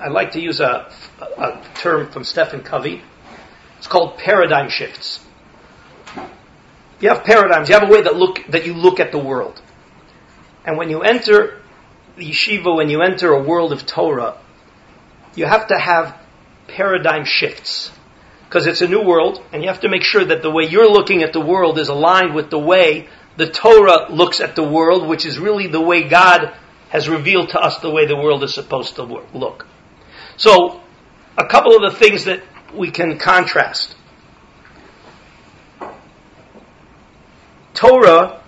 I 0.00 0.08
like 0.08 0.32
to 0.32 0.40
use 0.40 0.58
a, 0.58 0.90
a 1.38 1.64
term 1.74 2.10
from 2.10 2.24
Stephen 2.24 2.64
Covey. 2.64 3.00
It's 3.78 3.86
called 3.86 4.18
paradigm 4.18 4.68
shifts. 4.68 5.24
You 6.98 7.10
have 7.10 7.22
paradigms. 7.22 7.68
You 7.68 7.76
have 7.78 7.88
a 7.88 7.92
way 7.92 8.02
that 8.02 8.16
look 8.16 8.44
that 8.48 8.66
you 8.66 8.74
look 8.74 8.98
at 8.98 9.12
the 9.12 9.18
world. 9.18 9.62
And 10.64 10.76
when 10.76 10.90
you 10.90 11.02
enter 11.02 11.62
the 12.16 12.28
yeshiva, 12.28 12.74
when 12.76 12.90
you 12.90 13.02
enter 13.02 13.34
a 13.34 13.40
world 13.40 13.72
of 13.72 13.86
Torah, 13.86 14.36
you 15.36 15.46
have 15.46 15.68
to 15.68 15.78
have 15.78 16.18
paradigm 16.66 17.24
shifts 17.24 17.92
because 18.46 18.66
it's 18.66 18.80
a 18.80 18.88
new 18.88 19.04
world, 19.04 19.40
and 19.52 19.62
you 19.62 19.68
have 19.68 19.82
to 19.82 19.88
make 19.88 20.02
sure 20.02 20.24
that 20.24 20.42
the 20.42 20.50
way 20.50 20.64
you're 20.64 20.90
looking 20.90 21.22
at 21.22 21.32
the 21.32 21.40
world 21.40 21.78
is 21.78 21.88
aligned 21.88 22.34
with 22.34 22.50
the 22.50 22.58
way 22.58 23.08
the 23.36 23.48
Torah 23.48 24.10
looks 24.10 24.40
at 24.40 24.56
the 24.56 24.68
world, 24.68 25.06
which 25.06 25.24
is 25.24 25.38
really 25.38 25.68
the 25.68 25.80
way 25.80 26.08
God 26.08 26.52
has 26.90 27.08
revealed 27.08 27.48
to 27.50 27.58
us 27.58 27.78
the 27.78 27.90
way 27.90 28.06
the 28.06 28.16
world 28.16 28.42
is 28.44 28.52
supposed 28.52 28.96
to 28.96 29.02
look. 29.02 29.66
So, 30.36 30.80
a 31.36 31.46
couple 31.46 31.74
of 31.74 31.90
the 31.90 31.96
things 31.96 32.24
that 32.24 32.42
we 32.74 32.90
can 32.90 33.18
contrast. 33.18 33.96
Torah 37.74 38.42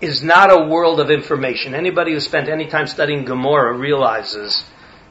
is 0.00 0.22
not 0.22 0.50
a 0.50 0.66
world 0.66 1.00
of 1.00 1.10
information. 1.10 1.74
Anybody 1.74 2.12
who 2.12 2.20
spent 2.20 2.48
any 2.48 2.66
time 2.66 2.86
studying 2.86 3.24
Gemara 3.24 3.76
realizes 3.76 4.64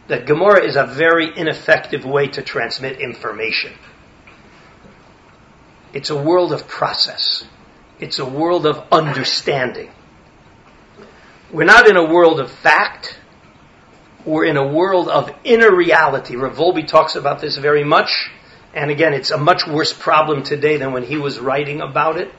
that 0.08 0.28
Gemara 0.28 0.64
is 0.64 0.76
a 0.76 0.86
very 0.86 1.32
ineffective 1.36 2.06
way 2.06 2.28
to 2.28 2.42
transmit 2.42 3.00
information. 3.00 3.74
It's 5.94 6.10
a 6.10 6.22
world 6.22 6.52
of 6.52 6.68
process. 6.68 7.46
It's 8.00 8.20
a 8.20 8.26
world 8.26 8.66
of 8.66 8.86
understanding. 8.92 9.92
We're 11.54 11.66
not 11.66 11.88
in 11.88 11.98
a 11.98 12.04
world 12.12 12.40
of 12.40 12.52
fact. 12.52 13.20
We're 14.26 14.46
in 14.46 14.58
a 14.58 14.68
world 14.68 15.08
of 15.08 15.32
inner 15.44 15.74
reality. 15.74 16.36
Rav 16.36 16.58
talks 16.88 17.16
about 17.16 17.42
this 17.42 17.58
very 17.58 17.84
much. 17.84 18.32
And 18.74 18.90
again, 18.90 19.14
it's 19.14 19.30
a 19.30 19.38
much 19.38 19.68
worse 19.68 19.94
problem 19.94 20.42
today 20.42 20.78
than 20.78 20.94
when 20.94 21.04
he 21.04 21.18
was 21.18 21.40
writing 21.40 21.80
about 21.80 22.18
it. 22.18 22.34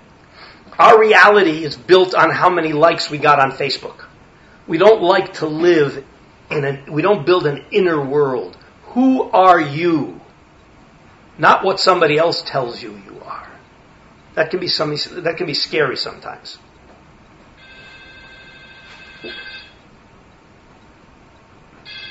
Our 0.80 0.98
reality 0.98 1.62
is 1.62 1.76
built 1.76 2.12
on 2.12 2.30
how 2.30 2.50
many 2.50 2.72
likes 2.72 3.08
we 3.08 3.18
got 3.18 3.38
on 3.38 3.52
Facebook. 3.52 4.04
We 4.66 4.78
don't 4.78 5.00
like 5.00 5.34
to 5.34 5.46
live 5.46 6.04
in 6.50 6.64
a, 6.64 6.84
we 6.90 7.00
don't 7.00 7.24
build 7.24 7.46
an 7.46 7.66
inner 7.70 8.04
world. 8.04 8.56
Who 8.94 9.22
are 9.30 9.60
you? 9.60 10.20
Not 11.38 11.64
what 11.64 11.78
somebody 11.78 12.18
else 12.18 12.42
tells 12.42 12.82
you 12.82 12.96
you 12.96 13.22
are. 13.24 13.48
That 14.34 14.50
can 14.50 14.58
be 14.58 14.66
some, 14.66 14.96
that 15.22 15.36
can 15.36 15.46
be 15.46 15.54
scary 15.54 15.96
sometimes. 15.96 16.58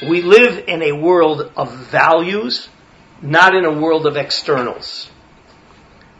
We 0.07 0.21
live 0.21 0.65
in 0.67 0.81
a 0.81 0.91
world 0.91 1.51
of 1.55 1.73
values, 1.73 2.67
not 3.21 3.55
in 3.55 3.65
a 3.65 3.73
world 3.73 4.05
of 4.05 4.17
externals. 4.17 5.09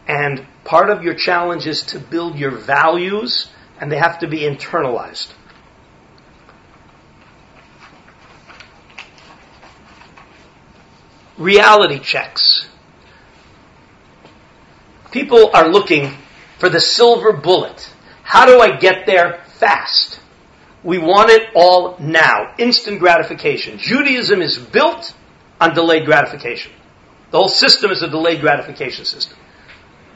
And 0.06 0.46
part 0.64 0.90
of 0.90 1.02
your 1.02 1.14
challenge 1.14 1.66
is 1.66 1.82
to 1.84 1.98
build 1.98 2.38
your 2.38 2.50
values, 2.50 3.50
and 3.80 3.90
they 3.90 3.98
have 3.98 4.18
to 4.20 4.26
be 4.26 4.40
internalized. 4.40 5.32
Reality 11.36 11.98
checks. 11.98 12.68
People 15.10 15.50
are 15.52 15.68
looking 15.68 16.12
for 16.58 16.68
the 16.68 16.80
silver 16.80 17.32
bullet. 17.32 17.92
How 18.22 18.46
do 18.46 18.60
I 18.60 18.76
get 18.76 19.06
there 19.06 19.44
fast? 19.58 20.20
We 20.84 20.98
want 20.98 21.30
it 21.30 21.48
all 21.54 21.96
now. 21.98 22.54
Instant 22.58 23.00
gratification. 23.00 23.78
Judaism 23.78 24.42
is 24.42 24.58
built 24.58 25.14
on 25.60 25.74
delayed 25.74 26.04
gratification. 26.04 26.72
The 27.30 27.38
whole 27.38 27.48
system 27.48 27.90
is 27.90 28.02
a 28.02 28.08
delayed 28.08 28.42
gratification 28.42 29.06
system. 29.06 29.38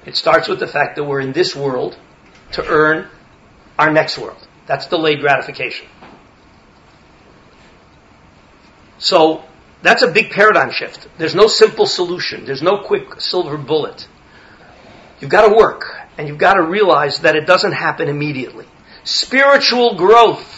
It 0.04 0.14
starts 0.14 0.46
with 0.46 0.60
the 0.60 0.66
fact 0.66 0.96
that 0.96 1.04
we're 1.04 1.20
in 1.20 1.32
this 1.32 1.56
world 1.56 1.98
to 2.52 2.64
earn 2.66 3.08
our 3.78 3.90
next 3.90 4.18
world. 4.18 4.46
That's 4.66 4.86
delayed 4.86 5.20
gratification. 5.20 5.88
So 8.98 9.44
that's 9.82 10.02
a 10.02 10.08
big 10.08 10.30
paradigm 10.30 10.70
shift. 10.70 11.08
There's 11.16 11.34
no 11.34 11.46
simple 11.46 11.86
solution. 11.86 12.44
There's 12.44 12.62
no 12.62 12.82
quick 12.82 13.20
silver 13.20 13.56
bullet. 13.56 14.06
You've 15.20 15.30
got 15.30 15.48
to 15.48 15.54
work 15.56 15.94
and 16.18 16.28
you've 16.28 16.38
got 16.38 16.54
to 16.54 16.62
realize 16.62 17.20
that 17.20 17.36
it 17.36 17.46
doesn't 17.46 17.72
happen 17.72 18.08
immediately. 18.08 18.66
Spiritual 19.04 19.96
growth 19.96 20.57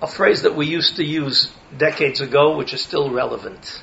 a 0.00 0.06
phrase 0.06 0.42
that 0.42 0.54
we 0.54 0.66
used 0.66 0.96
to 0.96 1.04
use 1.04 1.52
decades 1.76 2.20
ago, 2.20 2.56
which 2.56 2.72
is 2.72 2.80
still 2.80 3.10
relevant. 3.10 3.82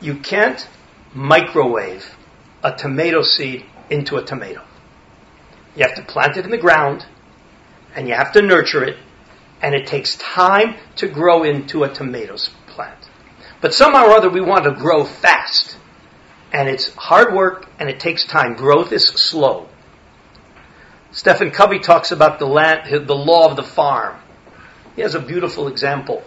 You 0.00 0.16
can't 0.16 0.66
microwave 1.14 2.16
a 2.62 2.72
tomato 2.72 3.22
seed 3.22 3.64
into 3.90 4.16
a 4.16 4.24
tomato. 4.24 4.62
You 5.76 5.84
have 5.84 5.96
to 5.96 6.02
plant 6.02 6.36
it 6.36 6.44
in 6.44 6.50
the 6.50 6.58
ground, 6.58 7.04
and 7.94 8.08
you 8.08 8.14
have 8.14 8.32
to 8.32 8.42
nurture 8.42 8.84
it, 8.84 8.96
and 9.60 9.74
it 9.74 9.86
takes 9.86 10.16
time 10.16 10.76
to 10.96 11.08
grow 11.08 11.42
into 11.42 11.84
a 11.84 11.92
tomato 11.92 12.36
plant. 12.66 13.08
But 13.60 13.74
somehow 13.74 14.06
or 14.06 14.12
other, 14.12 14.30
we 14.30 14.40
want 14.40 14.64
to 14.64 14.72
grow 14.72 15.04
fast. 15.04 15.76
And 16.52 16.68
it's 16.68 16.92
hard 16.94 17.34
work, 17.34 17.66
and 17.78 17.88
it 17.88 18.00
takes 18.00 18.26
time. 18.26 18.54
Growth 18.54 18.92
is 18.92 19.06
slow. 19.06 19.68
Stephen 21.12 21.50
Covey 21.50 21.78
talks 21.78 22.10
about 22.10 22.38
the, 22.38 22.46
land, 22.46 23.06
the 23.06 23.14
law 23.14 23.48
of 23.48 23.56
the 23.56 23.62
farm. 23.62 24.18
He 24.96 25.02
has 25.02 25.14
a 25.14 25.20
beautiful 25.20 25.68
example 25.68 26.22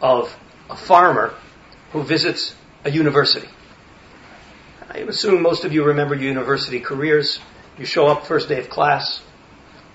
of 0.00 0.34
a 0.68 0.76
farmer 0.76 1.34
who 1.92 2.02
visits 2.02 2.54
a 2.84 2.90
university. 2.90 3.48
I 4.88 4.98
assume 4.98 5.42
most 5.42 5.64
of 5.64 5.72
you 5.72 5.84
remember 5.84 6.14
your 6.14 6.28
university 6.28 6.80
careers. 6.80 7.38
You 7.78 7.84
show 7.84 8.06
up 8.06 8.26
first 8.26 8.48
day 8.48 8.58
of 8.58 8.68
class. 8.68 9.22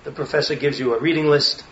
The 0.04 0.12
professor 0.12 0.54
gives 0.54 0.78
you 0.78 0.94
a 0.94 1.00
reading 1.00 1.26
list 1.26 1.64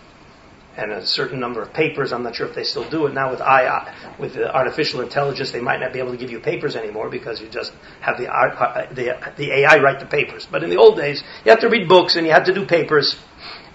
and 0.77 0.91
a 0.91 1.05
certain 1.05 1.39
number 1.39 1.61
of 1.61 1.73
papers. 1.73 2.11
I'm 2.11 2.23
not 2.23 2.35
sure 2.35 2.47
if 2.47 2.53
they 2.53 2.63
still 2.63 2.87
do 2.89 3.07
it 3.07 3.13
now 3.13 3.31
with 3.31 3.39
AI, 3.39 3.95
with 4.19 4.37
artificial 4.37 5.01
intelligence. 5.01 5.51
They 5.51 5.61
might 5.61 5.79
not 5.79 5.93
be 5.93 5.99
able 5.99 6.11
to 6.11 6.17
give 6.17 6.31
you 6.31 6.39
papers 6.39 6.75
anymore 6.75 7.09
because 7.09 7.39
you 7.39 7.47
just 7.47 7.71
have 8.01 8.17
the, 8.17 8.27
uh, 8.29 8.93
the, 8.93 9.17
the 9.37 9.51
AI 9.51 9.77
write 9.79 9.99
the 9.99 10.05
papers. 10.05 10.45
But 10.49 10.63
in 10.63 10.69
the 10.69 10.77
old 10.77 10.97
days, 10.97 11.23
you 11.45 11.51
had 11.51 11.61
to 11.61 11.69
read 11.69 11.87
books 11.87 12.17
and 12.17 12.25
you 12.25 12.33
had 12.33 12.45
to 12.45 12.53
do 12.53 12.65
papers. 12.65 13.17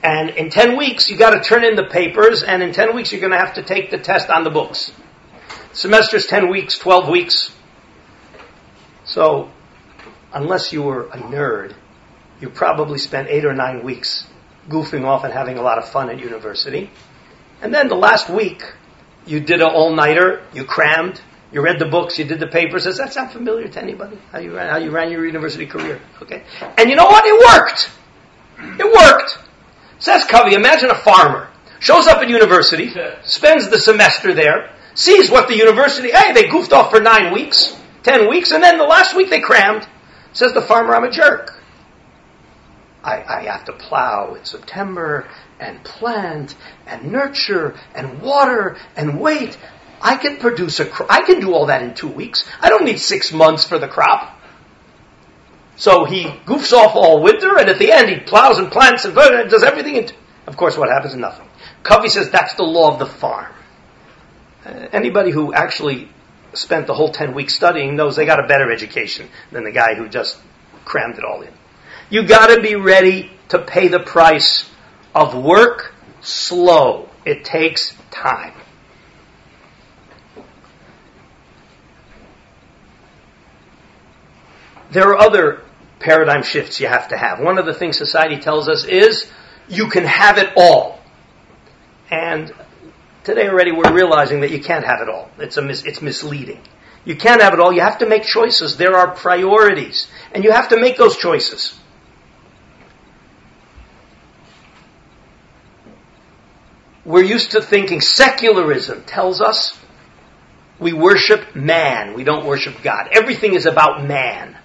And 0.02 0.30
in 0.30 0.50
10 0.50 0.76
weeks, 0.76 1.10
you 1.10 1.16
got 1.16 1.30
to 1.30 1.40
turn 1.40 1.64
in 1.64 1.76
the 1.76 1.84
papers, 1.84 2.42
and 2.42 2.62
in 2.62 2.72
10 2.72 2.94
weeks, 2.94 3.12
you're 3.12 3.20
going 3.20 3.32
to 3.32 3.38
have 3.38 3.54
to 3.54 3.62
take 3.62 3.90
the 3.90 3.98
test 3.98 4.30
on 4.30 4.44
the 4.44 4.50
books. 4.50 4.92
Semester's 5.72 6.26
10 6.26 6.48
weeks, 6.50 6.78
12 6.78 7.08
weeks. 7.08 7.54
So, 9.04 9.50
unless 10.32 10.72
you 10.72 10.82
were 10.82 11.06
a 11.08 11.18
nerd, 11.18 11.74
you 12.40 12.48
probably 12.48 12.98
spent 12.98 13.28
eight 13.28 13.44
or 13.44 13.52
nine 13.52 13.84
weeks 13.84 14.26
goofing 14.68 15.04
off 15.04 15.24
and 15.24 15.32
having 15.32 15.58
a 15.58 15.62
lot 15.62 15.78
of 15.78 15.88
fun 15.88 16.08
at 16.08 16.18
university. 16.18 16.90
And 17.60 17.74
then 17.74 17.88
the 17.88 17.96
last 17.96 18.30
week, 18.30 18.62
you 19.26 19.40
did 19.40 19.60
an 19.60 19.68
all-nighter, 19.68 20.46
you 20.54 20.64
crammed, 20.64 21.20
you 21.52 21.60
read 21.60 21.78
the 21.78 21.86
books, 21.86 22.18
you 22.18 22.24
did 22.24 22.40
the 22.40 22.46
papers. 22.46 22.84
Does 22.84 22.98
that 22.98 23.12
sound 23.12 23.32
familiar 23.32 23.68
to 23.68 23.82
anybody? 23.82 24.18
How 24.32 24.38
you 24.38 24.56
ran, 24.56 24.70
how 24.70 24.78
you 24.78 24.90
ran 24.90 25.10
your 25.10 25.26
university 25.26 25.66
career? 25.66 26.00
Okay. 26.22 26.44
And 26.78 26.88
you 26.88 26.96
know 26.96 27.04
what? 27.04 27.24
It 27.26 27.58
worked. 27.58 27.90
It 28.78 28.86
worked. 28.86 29.49
Says 30.00 30.24
Covey, 30.24 30.54
imagine 30.54 30.90
a 30.90 30.94
farmer 30.94 31.50
shows 31.78 32.06
up 32.06 32.18
at 32.18 32.28
university, 32.28 32.92
spends 33.24 33.68
the 33.68 33.78
semester 33.78 34.34
there, 34.34 34.70
sees 34.94 35.30
what 35.30 35.48
the 35.48 35.56
university, 35.56 36.10
hey, 36.10 36.32
they 36.32 36.48
goofed 36.48 36.72
off 36.72 36.90
for 36.90 37.00
nine 37.00 37.32
weeks, 37.32 37.76
ten 38.02 38.28
weeks, 38.28 38.50
and 38.50 38.62
then 38.62 38.78
the 38.78 38.84
last 38.84 39.16
week 39.16 39.30
they 39.30 39.40
crammed. 39.40 39.86
Says 40.32 40.52
the 40.52 40.62
farmer, 40.62 40.94
I'm 40.94 41.04
a 41.04 41.10
jerk. 41.10 41.60
I, 43.02 43.22
I 43.22 43.42
have 43.44 43.64
to 43.64 43.72
plow 43.72 44.34
in 44.34 44.44
September 44.44 45.28
and 45.58 45.82
plant 45.82 46.54
and 46.86 47.10
nurture 47.10 47.78
and 47.94 48.20
water 48.22 48.76
and 48.94 49.18
wait. 49.18 49.56
I 50.00 50.16
can 50.16 50.36
produce 50.36 50.80
a 50.80 50.86
crop. 50.86 51.10
I 51.10 51.22
can 51.22 51.40
do 51.40 51.52
all 51.52 51.66
that 51.66 51.82
in 51.82 51.94
two 51.94 52.08
weeks. 52.08 52.44
I 52.60 52.68
don't 52.68 52.84
need 52.84 53.00
six 53.00 53.32
months 53.32 53.64
for 53.64 53.78
the 53.78 53.88
crop. 53.88 54.39
So 55.80 56.04
he 56.04 56.24
goofs 56.24 56.74
off 56.74 56.94
all 56.94 57.22
winter, 57.22 57.58
and 57.58 57.70
at 57.70 57.78
the 57.78 57.90
end 57.90 58.10
he 58.10 58.20
plows 58.20 58.58
and 58.58 58.70
plants 58.70 59.06
and 59.06 59.14
does 59.14 59.62
everything. 59.62 59.96
And 59.96 60.12
of 60.46 60.54
course, 60.54 60.76
what 60.76 60.90
happens 60.90 61.14
nothing. 61.16 61.48
Covey 61.82 62.10
says 62.10 62.28
that's 62.28 62.52
the 62.52 62.64
law 62.64 62.92
of 62.92 62.98
the 62.98 63.06
farm. 63.06 63.50
Uh, 64.62 64.88
anybody 64.92 65.30
who 65.30 65.54
actually 65.54 66.10
spent 66.52 66.86
the 66.86 66.92
whole 66.92 67.10
ten 67.10 67.32
weeks 67.32 67.54
studying 67.54 67.96
knows 67.96 68.14
they 68.14 68.26
got 68.26 68.44
a 68.44 68.46
better 68.46 68.70
education 68.70 69.30
than 69.52 69.64
the 69.64 69.72
guy 69.72 69.94
who 69.94 70.06
just 70.06 70.38
crammed 70.84 71.16
it 71.16 71.24
all 71.24 71.40
in. 71.40 71.52
You 72.10 72.26
got 72.26 72.54
to 72.54 72.60
be 72.60 72.74
ready 72.74 73.30
to 73.48 73.58
pay 73.58 73.88
the 73.88 74.00
price 74.00 74.68
of 75.14 75.34
work 75.34 75.94
slow. 76.20 77.08
It 77.24 77.42
takes 77.46 77.96
time. 78.10 78.52
There 84.90 85.08
are 85.08 85.18
other 85.18 85.62
paradigm 86.00 86.42
shifts 86.42 86.80
you 86.80 86.88
have 86.88 87.08
to 87.08 87.16
have. 87.16 87.38
One 87.38 87.58
of 87.58 87.66
the 87.66 87.74
things 87.74 87.96
society 87.96 88.38
tells 88.38 88.68
us 88.68 88.84
is 88.84 89.30
you 89.68 89.88
can 89.88 90.04
have 90.04 90.38
it 90.38 90.52
all. 90.56 90.98
And 92.10 92.52
today 93.22 93.48
already 93.48 93.70
we're 93.70 93.92
realizing 93.92 94.40
that 94.40 94.50
you 94.50 94.60
can't 94.60 94.84
have 94.84 95.00
it 95.00 95.08
all. 95.08 95.30
It's, 95.38 95.56
a 95.56 95.62
mis- 95.62 95.84
it's 95.84 96.02
misleading. 96.02 96.60
You 97.04 97.16
can't 97.16 97.40
have 97.40 97.54
it 97.54 97.60
all. 97.60 97.72
You 97.72 97.82
have 97.82 97.98
to 97.98 98.08
make 98.08 98.24
choices. 98.24 98.76
There 98.76 98.96
are 98.96 99.14
priorities. 99.14 100.08
And 100.32 100.42
you 100.42 100.52
have 100.52 100.70
to 100.70 100.80
make 100.80 100.96
those 100.96 101.16
choices. 101.16 101.78
We're 107.04 107.24
used 107.24 107.52
to 107.52 107.62
thinking 107.62 108.00
secularism 108.00 109.04
tells 109.04 109.40
us 109.40 109.78
we 110.78 110.92
worship 110.92 111.54
man. 111.54 112.14
We 112.14 112.24
don't 112.24 112.46
worship 112.46 112.82
God. 112.82 113.08
Everything 113.12 113.54
is 113.54 113.66
about 113.66 114.06
man. 114.06 114.56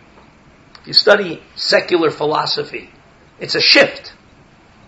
If 0.86 0.90
you 0.90 0.94
study 0.94 1.42
secular 1.56 2.12
philosophy, 2.12 2.92
it's 3.40 3.56
a 3.56 3.60
shift 3.60 4.14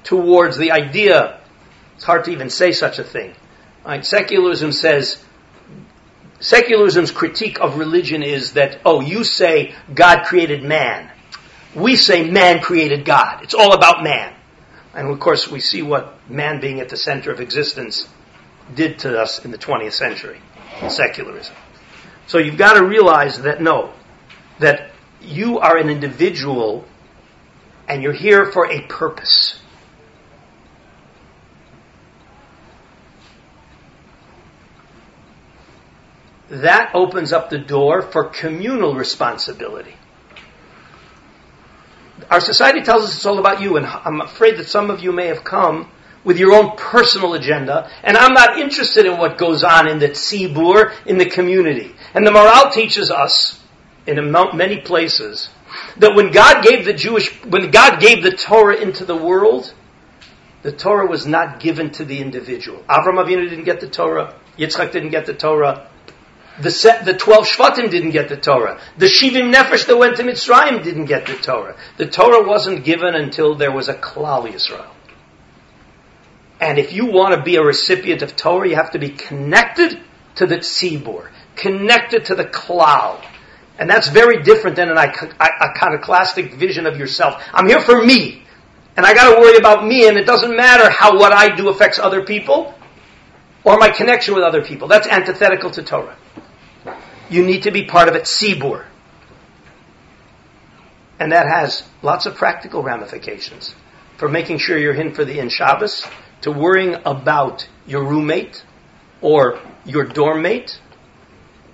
towards 0.04 0.56
the 0.56 0.72
idea. 0.72 1.42
It's 1.96 2.04
hard 2.04 2.26
to 2.26 2.32
even 2.32 2.52
say 2.52 2.72
such 2.72 3.00
a 3.00 3.04
thing. 3.04 3.34
Right? 3.84 4.06
Secularism 4.06 4.74
says, 4.74 5.20
secularism's 6.40 7.10
critique 7.10 7.60
of 7.60 7.80
religion 7.80 8.22
is 8.22 8.54
that, 8.54 8.80
oh, 8.86 9.02
you 9.02 9.24
say 9.24 9.74
God 9.92 10.24
created 10.26 10.62
man. 10.62 11.10
We 11.74 11.96
say 11.96 12.30
man 12.30 12.62
created 12.62 13.04
God. 13.04 13.42
It's 13.42 13.56
all 13.56 13.74
about 13.74 14.04
man. 14.04 14.36
And 14.94 15.10
of 15.10 15.20
course, 15.20 15.50
we 15.50 15.60
see 15.60 15.82
what 15.82 16.14
man 16.30 16.62
being 16.62 16.80
at 16.80 16.90
the 16.90 16.98
center 16.98 17.32
of 17.32 17.40
existence 17.40 18.08
did 18.76 19.00
to 19.00 19.20
us 19.20 19.44
in 19.44 19.50
the 19.50 19.58
20th 19.58 19.94
century, 19.94 20.42
secularism. 20.90 21.56
So 22.28 22.38
you've 22.38 22.58
got 22.60 22.76
to 22.76 22.86
realize 22.86 23.42
that 23.42 23.64
no, 23.64 23.94
that 24.60 24.92
you 25.22 25.60
are 25.60 25.78
an 25.78 25.90
individual 25.90 26.86
and 27.88 28.04
you're 28.04 28.14
here 28.14 28.52
for 28.52 28.70
a 28.70 28.82
purpose. 28.82 29.60
That 36.50 36.92
opens 36.94 37.34
up 37.34 37.50
the 37.50 37.58
door 37.58 38.02
for 38.02 38.26
communal 38.26 38.96
responsibility. 38.96 39.96
Our 42.30 42.40
society 42.40 42.82
tells 42.82 43.04
us 43.04 43.16
it's 43.16 43.26
all 43.26 43.40
about 43.40 43.62
you, 43.62 43.78
and 43.78 43.86
I'm 43.86 44.22
afraid 44.22 44.58
that 44.58 44.68
some 44.68 44.90
of 44.90 45.02
you 45.02 45.12
may 45.12 45.28
have 45.28 45.44
come 45.44 45.90
with 46.24 46.40
your 46.40 46.54
own 46.54 46.76
personal 46.76 47.36
agenda, 47.36 47.90
and 48.04 48.18
I'm 48.18 48.34
not 48.34 48.58
interested 48.60 49.06
in 49.06 49.18
what 49.18 49.38
goes 49.38 49.64
on 49.64 49.88
in 49.88 50.00
the 50.00 50.10
tzibur, 50.10 50.94
in 51.06 51.18
the 51.18 51.26
community. 51.26 51.96
And 52.14 52.26
the 52.26 52.32
Maharal 52.32 52.74
teaches 52.74 53.12
us 53.12 53.62
in 54.08 54.32
many 54.32 54.82
places 54.82 55.50
that 55.98 56.16
when 56.16 56.32
God 56.32 56.64
gave 56.64 56.86
the 56.86 56.94
Jewish, 56.94 57.30
when 57.44 57.72
God 57.72 58.00
gave 58.00 58.24
the 58.24 58.32
Torah 58.32 58.78
into 58.78 59.06
the 59.06 59.16
world, 59.16 59.74
the 60.64 60.72
Torah 60.72 61.08
was 61.08 61.28
not 61.28 61.60
given 61.60 61.92
to 61.92 62.06
the 62.06 62.20
individual. 62.20 62.84
Avram 62.90 63.24
Avinu 63.24 63.50
didn't 63.50 63.66
get 63.66 63.82
the 63.82 63.90
Torah. 63.90 64.36
Yitzchak 64.58 64.92
didn't 64.92 65.12
get 65.12 65.26
the 65.26 65.34
Torah. 65.34 65.90
The, 66.60 66.72
set, 66.72 67.06
the 67.06 67.14
12 67.14 67.48
Shvatim 67.48 67.92
didn't 67.92 68.12
get 68.12 68.30
the 68.30 68.38
Torah. 68.38 68.82
The 68.98 69.06
Shivim 69.06 69.54
Nefesh 69.54 69.86
that 69.86 69.98
went 69.98 70.18
to 70.18 70.24
Mitzrayim 70.24 70.84
didn't 70.84 71.06
get 71.06 71.28
the 71.28 71.36
Torah. 71.36 71.78
The 71.98 72.08
Torah 72.08 72.48
wasn't 72.48 72.84
given 72.84 73.14
until 73.14 73.56
there 73.56 73.72
was 73.72 73.90
a 73.90 73.94
Klal 73.94 74.52
Yisrael. 74.52 74.90
And 76.60 76.80
if 76.80 76.94
you 76.94 77.06
want 77.06 77.36
to 77.36 77.44
be 77.44 77.58
a 77.58 77.64
recipient 77.64 78.24
of 78.24 78.36
Torah, 78.36 78.68
you 78.68 78.76
have 78.76 78.92
to 78.92 79.00
be 79.00 79.10
connected 79.10 80.00
to 80.36 80.48
the 80.48 80.58
Tzibur, 80.58 81.30
connected 81.56 82.26
to 82.26 82.36
the 82.36 82.46
Klal. 82.46 83.24
And 83.80 83.90
that's 83.90 84.10
very 84.10 84.42
different 84.42 84.76
than 84.76 84.90
an 84.90 84.98
iconoclastic 84.98 86.54
vision 86.56 86.88
of 86.88 86.98
yourself. 86.98 87.44
I'm 87.54 87.68
here 87.68 87.82
for 87.82 88.04
me. 88.04 88.44
And 88.96 89.06
I 89.06 89.14
gotta 89.14 89.40
worry 89.40 89.58
about 89.58 89.86
me, 89.86 90.08
and 90.08 90.18
it 90.18 90.26
doesn't 90.26 90.56
matter 90.56 90.90
how 90.90 91.20
what 91.20 91.32
I 91.32 91.56
do 91.56 91.70
affects 91.70 92.00
other 92.00 92.24
people 92.24 92.74
or 93.64 93.78
my 93.78 93.90
connection 93.90 94.34
with 94.34 94.44
other 94.44 94.64
people. 94.64 94.88
That's 94.88 95.08
antithetical 95.08 95.70
to 95.72 95.84
Torah. 95.84 96.18
You 97.30 97.46
need 97.46 97.64
to 97.64 97.72
be 97.72 97.84
part 97.84 98.08
of 98.08 98.16
a 98.16 98.22
tzibur. 98.22 98.86
And 101.20 101.32
that 101.32 101.48
has 101.48 101.84
lots 102.02 102.26
of 102.26 102.36
practical 102.36 102.82
ramifications. 102.82 103.76
For 104.18 104.30
making 104.30 104.60
sure 104.60 104.78
you're 104.78 104.96
in 104.96 105.14
for 105.14 105.26
the 105.26 105.40
in 105.40 105.50
Shabbos, 105.50 106.08
to 106.42 106.52
worrying 106.52 106.96
about 107.06 107.68
your 107.86 108.04
roommate 108.04 108.64
or 109.22 109.60
your 109.86 110.06
dorm 110.06 110.42
mate, 110.42 110.80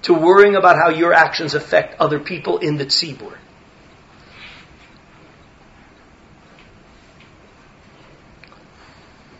to 0.04 0.13
worrying 0.13 0.56
about 0.56 0.76
how 0.76 0.89
your 0.89 1.13
actions 1.13 1.54
affect 1.54 2.00
other 2.00 2.20
people 2.20 2.60
in 2.60 2.78
the 2.78 2.86
tzibur. 2.86 3.38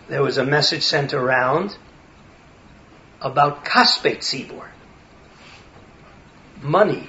There 0.10 0.22
was 0.22 0.38
a 0.38 0.46
message 0.46 0.84
sent 0.84 1.14
around 1.14 1.78
about 3.22 3.66
Kaspe 3.66 4.18
Tzibur 4.18 4.70
money. 6.64 7.08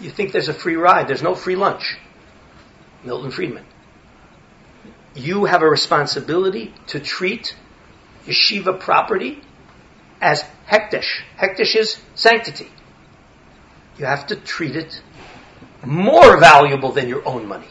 You 0.00 0.10
think 0.10 0.32
there's 0.32 0.48
a 0.48 0.54
free 0.54 0.76
ride. 0.76 1.08
There's 1.08 1.22
no 1.22 1.34
free 1.34 1.56
lunch. 1.56 1.96
Milton 3.04 3.30
Friedman. 3.30 3.64
You 5.14 5.44
have 5.44 5.62
a 5.62 5.68
responsibility 5.68 6.74
to 6.88 7.00
treat 7.00 7.56
yeshiva 8.26 8.78
property 8.78 9.40
as 10.20 10.44
hekdesh. 10.68 11.22
Hekdesh 11.38 11.76
is 11.76 12.00
sanctity. 12.14 12.68
You 13.98 14.04
have 14.04 14.26
to 14.28 14.36
treat 14.36 14.76
it 14.76 15.00
more 15.84 16.38
valuable 16.38 16.92
than 16.92 17.08
your 17.08 17.26
own 17.26 17.46
money. 17.46 17.68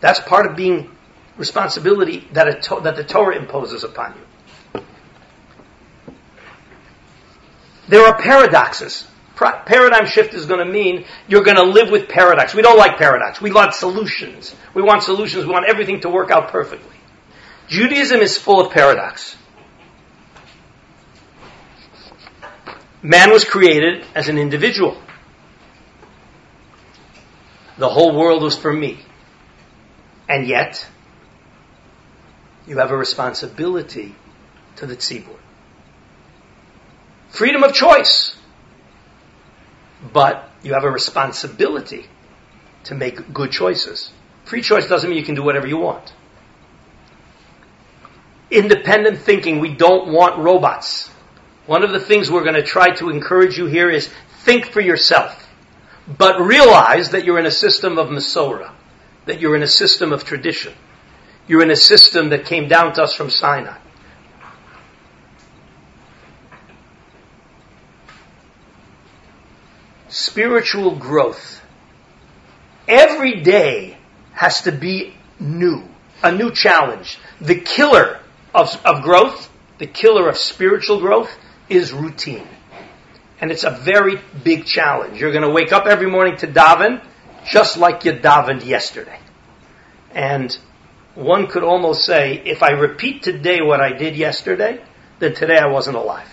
That's 0.00 0.20
part 0.20 0.46
of 0.46 0.56
being 0.56 0.90
responsibility 1.36 2.28
that, 2.32 2.62
to- 2.62 2.80
that 2.82 2.96
the 2.96 3.04
Torah 3.04 3.36
imposes 3.36 3.84
upon 3.84 4.14
you. 4.14 4.82
There 7.88 8.06
are 8.06 8.16
paradoxes 8.20 9.06
paradigm 9.40 10.06
shift 10.06 10.34
is 10.34 10.46
going 10.46 10.64
to 10.64 10.70
mean 10.70 11.04
you're 11.26 11.42
going 11.42 11.56
to 11.56 11.64
live 11.64 11.90
with 11.90 12.08
paradox. 12.08 12.54
We 12.54 12.62
don't 12.62 12.78
like 12.78 12.98
paradox. 12.98 13.40
We 13.40 13.52
want 13.52 13.74
solutions. 13.74 14.54
We 14.74 14.82
want 14.82 15.02
solutions. 15.02 15.46
We 15.46 15.52
want 15.52 15.66
everything 15.68 16.00
to 16.00 16.10
work 16.10 16.30
out 16.30 16.48
perfectly. 16.48 16.96
Judaism 17.68 18.20
is 18.20 18.36
full 18.36 18.60
of 18.60 18.72
paradox. 18.72 19.36
Man 23.02 23.30
was 23.30 23.44
created 23.44 24.04
as 24.14 24.28
an 24.28 24.36
individual. 24.36 25.00
The 27.80 27.88
whole 27.88 28.14
world 28.14 28.42
was 28.42 28.58
for 28.58 28.70
me. 28.70 29.00
And 30.28 30.46
yet, 30.46 30.86
You 32.66 32.78
have 32.78 32.92
a 32.92 32.96
responsibility 32.96 34.14
to 34.76 34.86
the 34.86 34.94
tzibur. 34.94 35.38
Freedom 37.30 37.64
of 37.64 37.72
choice. 37.72 38.36
But 40.12 40.48
you 40.62 40.74
have 40.74 40.84
a 40.84 40.90
responsibility 40.90 42.06
to 42.84 42.94
make 42.94 43.32
good 43.32 43.50
choices. 43.50 44.12
Free 44.44 44.62
choice 44.62 44.86
doesn't 44.86 45.08
mean 45.08 45.18
you 45.18 45.24
can 45.24 45.34
do 45.34 45.42
whatever 45.42 45.66
you 45.66 45.78
want. 45.78 46.12
Independent 48.50 49.18
thinking, 49.18 49.58
we 49.58 49.74
don't 49.74 50.12
want 50.12 50.38
robots. 50.38 51.08
One 51.66 51.82
of 51.82 51.90
the 51.90 52.00
things 52.00 52.30
we're 52.30 52.44
going 52.44 52.62
to 52.62 52.62
try 52.62 52.90
to 52.96 53.08
encourage 53.08 53.58
you 53.58 53.66
here 53.66 53.90
is 53.90 54.10
think 54.44 54.66
for 54.66 54.82
yourself. 54.82 55.49
But 56.16 56.40
realize 56.40 57.10
that 57.10 57.24
you're 57.24 57.38
in 57.38 57.46
a 57.46 57.50
system 57.50 57.98
of 57.98 58.08
Masorah, 58.08 58.72
that 59.26 59.40
you're 59.40 59.54
in 59.54 59.62
a 59.62 59.68
system 59.68 60.12
of 60.12 60.24
tradition. 60.24 60.74
You're 61.46 61.62
in 61.62 61.70
a 61.70 61.76
system 61.76 62.30
that 62.30 62.44
came 62.44 62.68
down 62.68 62.94
to 62.94 63.02
us 63.02 63.14
from 63.14 63.30
Sinai. 63.30 63.78
Spiritual 70.08 70.96
growth. 70.96 71.62
Every 72.88 73.42
day 73.42 73.96
has 74.32 74.62
to 74.62 74.72
be 74.72 75.14
new, 75.38 75.84
a 76.22 76.32
new 76.32 76.50
challenge. 76.50 77.18
The 77.40 77.54
killer 77.54 78.18
of, 78.52 78.68
of 78.84 79.02
growth, 79.02 79.48
the 79.78 79.86
killer 79.86 80.28
of 80.28 80.36
spiritual 80.36 80.98
growth, 80.98 81.30
is 81.68 81.92
routine. 81.92 82.48
And 83.40 83.50
it's 83.50 83.64
a 83.64 83.70
very 83.70 84.20
big 84.44 84.66
challenge. 84.66 85.18
You're 85.18 85.32
going 85.32 85.44
to 85.44 85.50
wake 85.50 85.72
up 85.72 85.86
every 85.86 86.10
morning 86.10 86.36
to 86.38 86.46
daven 86.46 87.02
just 87.46 87.78
like 87.78 88.04
you 88.04 88.12
davened 88.12 88.64
yesterday. 88.66 89.18
And 90.12 90.56
one 91.14 91.46
could 91.46 91.62
almost 91.62 92.04
say, 92.04 92.42
if 92.44 92.62
I 92.62 92.70
repeat 92.70 93.22
today 93.22 93.60
what 93.62 93.80
I 93.80 93.92
did 93.92 94.16
yesterday, 94.16 94.82
then 95.18 95.34
today 95.34 95.58
I 95.58 95.66
wasn't 95.66 95.96
alive. 95.96 96.28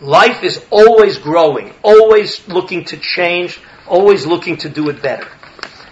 Life 0.00 0.42
is 0.44 0.64
always 0.70 1.18
growing, 1.18 1.72
always 1.82 2.46
looking 2.48 2.84
to 2.86 2.96
change, 2.96 3.60
always 3.86 4.24
looking 4.26 4.56
to 4.58 4.68
do 4.68 4.88
it 4.88 5.02
better. 5.02 5.28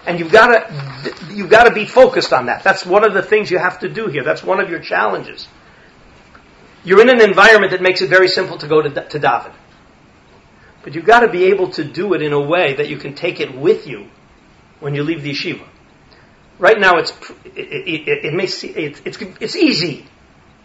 And 0.07 0.17
you've 0.17 0.31
got 0.31 0.47
to, 0.47 1.33
you've 1.33 1.49
got 1.49 1.65
to 1.65 1.73
be 1.73 1.85
focused 1.85 2.33
on 2.33 2.47
that. 2.47 2.63
That's 2.63 2.85
one 2.85 3.03
of 3.03 3.13
the 3.13 3.21
things 3.21 3.51
you 3.51 3.59
have 3.59 3.79
to 3.79 3.89
do 3.89 4.07
here. 4.07 4.23
That's 4.23 4.43
one 4.43 4.59
of 4.59 4.69
your 4.69 4.79
challenges. 4.79 5.47
You're 6.83 7.01
in 7.01 7.09
an 7.09 7.21
environment 7.21 7.71
that 7.71 7.81
makes 7.81 8.01
it 8.01 8.09
very 8.09 8.29
simple 8.29 8.57
to 8.57 8.67
go 8.67 8.81
to, 8.81 8.89
to 8.89 9.19
daven. 9.19 9.53
But 10.83 10.95
you've 10.95 11.05
got 11.05 11.21
to 11.21 11.27
be 11.27 11.45
able 11.45 11.71
to 11.71 11.83
do 11.83 12.13
it 12.13 12.21
in 12.21 12.33
a 12.33 12.39
way 12.39 12.75
that 12.75 12.89
you 12.89 12.97
can 12.97 13.13
take 13.13 13.39
it 13.39 13.53
with 13.55 13.85
you 13.87 14.07
when 14.79 14.95
you 14.95 15.03
leave 15.03 15.23
the 15.23 15.31
yeshiva. 15.31 15.67
Right 16.57 16.79
now, 16.79 16.97
it's 16.97 17.11
it, 17.45 18.07
it, 18.07 18.25
it 18.25 18.33
may 18.33 18.47
see, 18.47 18.69
it's, 18.69 19.01
it's 19.05 19.17
it's 19.39 19.55
easy. 19.55 20.05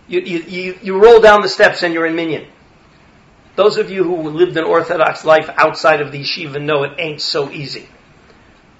You, 0.06 0.20
you 0.20 0.78
you 0.82 1.02
roll 1.02 1.20
down 1.20 1.40
the 1.40 1.48
steps 1.48 1.82
and 1.82 1.94
you're 1.94 2.06
in 2.06 2.14
minyan. 2.14 2.46
Those 3.56 3.76
of 3.76 3.90
you 3.90 4.02
who 4.02 4.30
lived 4.30 4.56
an 4.56 4.64
Orthodox 4.64 5.24
life 5.24 5.48
outside 5.54 6.00
of 6.00 6.10
the 6.10 6.20
yeshiva 6.20 6.60
know 6.60 6.82
it 6.82 6.98
ain't 6.98 7.20
so 7.20 7.50
easy. 7.50 7.88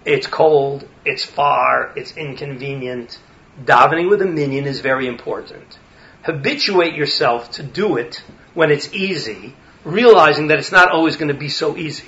It's 0.05 0.27
cold, 0.27 0.87
it's 1.05 1.25
far, 1.25 1.93
it's 1.97 2.17
inconvenient. 2.17 3.19
Davening 3.65 4.11
with 4.11 4.21
a 4.21 4.27
minyan 4.27 4.67
is 4.67 4.81
very 4.81 5.07
important. 5.07 5.79
Habituate 6.23 6.95
yourself 6.95 7.53
to 7.53 7.63
do 7.63 7.97
it 7.97 8.23
when 8.53 8.71
it's 8.71 8.93
easy 8.93 9.55
realizing 9.85 10.49
that 10.49 10.59
it's 10.59 10.73
not 10.73 10.91
always 10.91 11.17
going 11.17 11.29
to 11.29 11.35
be 11.35 11.49
so 11.49 11.77
easy. 11.77 12.05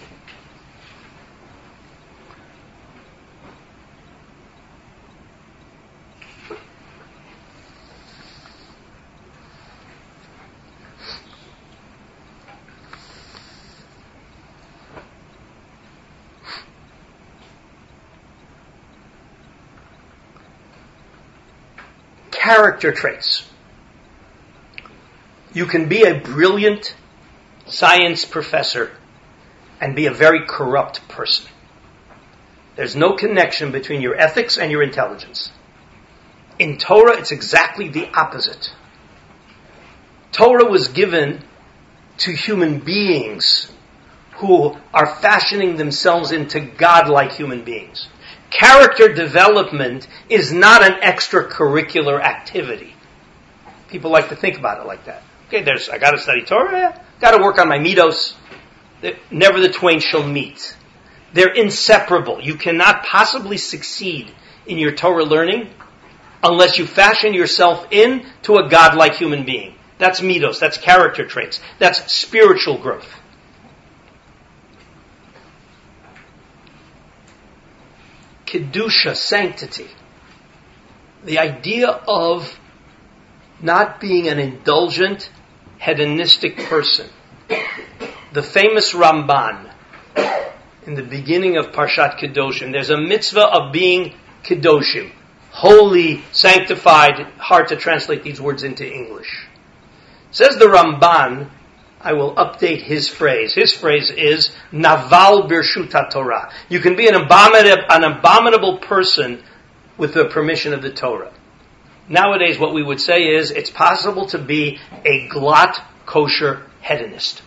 Character 22.30 22.92
traits. 22.92 23.44
You 25.52 25.66
can 25.66 25.88
be 25.88 26.04
a 26.04 26.20
brilliant 26.20 26.94
science 27.66 28.24
professor 28.24 28.92
and 29.80 29.94
be 29.94 30.06
a 30.06 30.12
very 30.12 30.46
corrupt 30.46 31.06
person. 31.08 31.46
There's 32.76 32.96
no 32.96 33.14
connection 33.14 33.72
between 33.72 34.00
your 34.00 34.16
ethics 34.16 34.58
and 34.58 34.70
your 34.70 34.82
intelligence. 34.82 35.50
In 36.58 36.78
Torah, 36.78 37.18
it's 37.18 37.32
exactly 37.32 37.88
the 37.88 38.08
opposite. 38.14 38.72
Torah 40.32 40.66
was 40.66 40.88
given 40.88 41.42
to 42.18 42.32
human 42.32 42.80
beings 42.80 43.72
who 44.36 44.76
are 44.92 45.16
fashioning 45.16 45.76
themselves 45.76 46.32
into 46.32 46.60
godlike 46.60 47.32
human 47.32 47.64
beings. 47.64 48.08
Character 48.50 49.12
development 49.12 50.06
is 50.28 50.52
not 50.52 50.82
an 50.82 51.00
extracurricular 51.00 52.20
activity. 52.22 52.94
People 53.88 54.10
like 54.10 54.28
to 54.28 54.36
think 54.36 54.58
about 54.58 54.80
it 54.80 54.86
like 54.86 55.04
that. 55.06 55.22
Okay, 55.48 55.62
there's, 55.62 55.88
I 55.88 55.98
gotta 55.98 56.18
study 56.18 56.42
Torah, 56.42 57.00
gotta 57.20 57.42
work 57.42 57.58
on 57.58 57.68
my 57.68 57.78
midos. 57.78 58.34
Never 59.30 59.60
the 59.60 59.68
twain 59.68 60.00
shall 60.00 60.26
meet. 60.26 60.76
They're 61.32 61.52
inseparable. 61.52 62.40
You 62.40 62.56
cannot 62.56 63.04
possibly 63.04 63.56
succeed 63.56 64.32
in 64.66 64.78
your 64.78 64.92
Torah 64.92 65.24
learning 65.24 65.68
unless 66.42 66.78
you 66.78 66.86
fashion 66.86 67.34
yourself 67.34 67.86
into 67.92 68.56
a 68.56 68.68
godlike 68.68 69.14
human 69.14 69.44
being. 69.44 69.74
That's 69.98 70.20
midos, 70.20 70.58
that's 70.58 70.78
character 70.78 71.24
traits, 71.24 71.60
that's 71.78 72.12
spiritual 72.12 72.78
growth. 72.78 73.20
Kedusha, 78.46 79.16
sanctity. 79.16 79.88
The 81.24 81.38
idea 81.38 81.88
of 81.88 82.58
not 83.60 84.00
being 84.00 84.28
an 84.28 84.38
indulgent, 84.38 85.30
hedonistic 85.78 86.56
person. 86.56 87.08
The 88.32 88.42
famous 88.42 88.92
Ramban, 88.92 89.72
in 90.86 90.94
the 90.94 91.02
beginning 91.02 91.56
of 91.56 91.72
Parshat 91.72 92.18
Kedoshim, 92.18 92.72
there's 92.72 92.90
a 92.90 92.96
mitzvah 92.96 93.46
of 93.46 93.72
being 93.72 94.14
Kedoshim, 94.44 95.12
holy, 95.50 96.22
sanctified, 96.32 97.26
hard 97.38 97.68
to 97.68 97.76
translate 97.76 98.22
these 98.22 98.40
words 98.40 98.62
into 98.62 98.86
English. 98.86 99.46
Says 100.30 100.56
the 100.58 100.66
Ramban, 100.66 101.48
I 102.00 102.12
will 102.12 102.34
update 102.34 102.82
his 102.82 103.08
phrase. 103.08 103.54
His 103.54 103.72
phrase 103.72 104.10
is 104.10 104.54
Naval 104.70 105.48
Birshuta 105.48 106.10
Torah. 106.10 106.52
You 106.68 106.78
can 106.80 106.94
be 106.94 107.08
an 107.08 107.14
abominable, 107.14 107.84
an 107.88 108.04
abominable 108.04 108.78
person 108.78 109.42
with 109.96 110.14
the 110.14 110.26
permission 110.26 110.72
of 110.72 110.82
the 110.82 110.92
Torah. 110.92 111.32
Nowadays, 112.08 112.58
what 112.58 112.72
we 112.72 112.82
would 112.82 113.00
say 113.00 113.34
is 113.34 113.50
it's 113.50 113.70
possible 113.70 114.26
to 114.26 114.38
be 114.38 114.78
a 115.04 115.28
glatt 115.28 115.80
kosher 116.06 116.62
hedonist. 116.80 117.42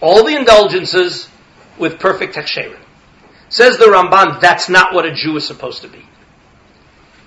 All 0.00 0.24
the 0.24 0.36
indulgences 0.36 1.28
with 1.78 1.98
perfect 1.98 2.34
hechsherim. 2.34 2.78
Says 3.48 3.76
the 3.78 3.86
Ramban, 3.86 4.40
that's 4.40 4.68
not 4.68 4.94
what 4.94 5.04
a 5.04 5.12
Jew 5.12 5.36
is 5.36 5.46
supposed 5.46 5.82
to 5.82 5.88
be. 5.88 6.04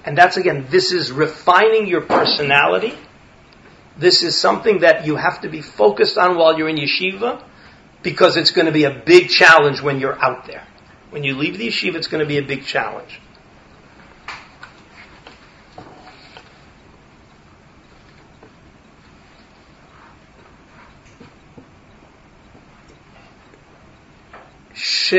And 0.06 0.18
that's 0.18 0.38
again, 0.38 0.68
this 0.70 0.92
is 0.92 1.12
refining 1.12 1.88
your 1.88 2.02
personality. 2.02 2.94
This 3.98 4.24
is 4.24 4.38
something 4.38 4.80
that 4.80 5.06
you 5.06 5.16
have 5.16 5.42
to 5.42 5.50
be 5.50 5.62
focused 5.62 6.18
on 6.18 6.38
while 6.38 6.58
you're 6.58 6.70
in 6.70 6.78
yeshiva 6.78 7.44
because 8.04 8.38
it's 8.38 8.52
going 8.52 8.66
to 8.66 8.72
be 8.72 8.84
a 8.84 8.92
big 9.06 9.30
challenge 9.30 9.82
when 9.82 10.00
you're 10.00 10.20
out 10.24 10.46
there. 10.46 10.66
When 11.10 11.24
you 11.24 11.36
leave 11.36 11.58
the 11.58 11.68
yeshiva, 11.68 11.96
it's 11.96 12.08
going 12.08 12.24
to 12.24 12.28
be 12.28 12.38
a 12.38 12.44
big 12.44 12.66
challenge. 12.66 13.20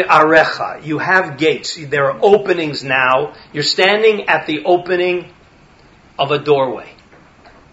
She'arecha. 0.02 0.84
You 0.84 0.98
have 0.98 1.38
gates. 1.38 1.76
There 1.76 2.10
are 2.10 2.18
openings 2.22 2.84
now. 2.84 3.34
You're 3.52 3.62
standing 3.62 4.28
at 4.28 4.46
the 4.46 4.64
opening 4.64 5.32
of 6.18 6.30
a 6.30 6.38
doorway. 6.38 6.90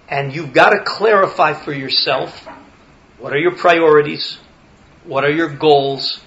And 0.07 0.35
you've 0.35 0.53
got 0.53 0.69
to 0.69 0.83
clarify 0.83 1.53
for 1.53 1.73
yourself 1.73 2.47
what 3.19 3.31
are 3.31 3.37
your 3.37 3.55
priorities? 3.55 4.37
What 5.05 5.23
are 5.23 5.31
your 5.31 5.47
goals? 5.47 6.21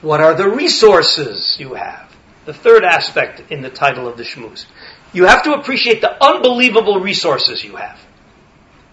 What 0.00 0.22
are 0.22 0.34
the 0.34 0.48
resources 0.48 1.56
you 1.58 1.74
have? 1.74 2.10
The 2.46 2.54
third 2.54 2.82
aspect 2.82 3.52
in 3.52 3.60
the 3.60 3.68
title 3.68 4.08
of 4.08 4.16
the 4.16 4.22
Shmuz. 4.22 4.64
You 5.12 5.26
have 5.26 5.42
to 5.42 5.52
appreciate 5.52 6.00
the 6.00 6.22
unbelievable 6.24 7.00
resources 7.00 7.62
you 7.62 7.76
have. 7.76 7.98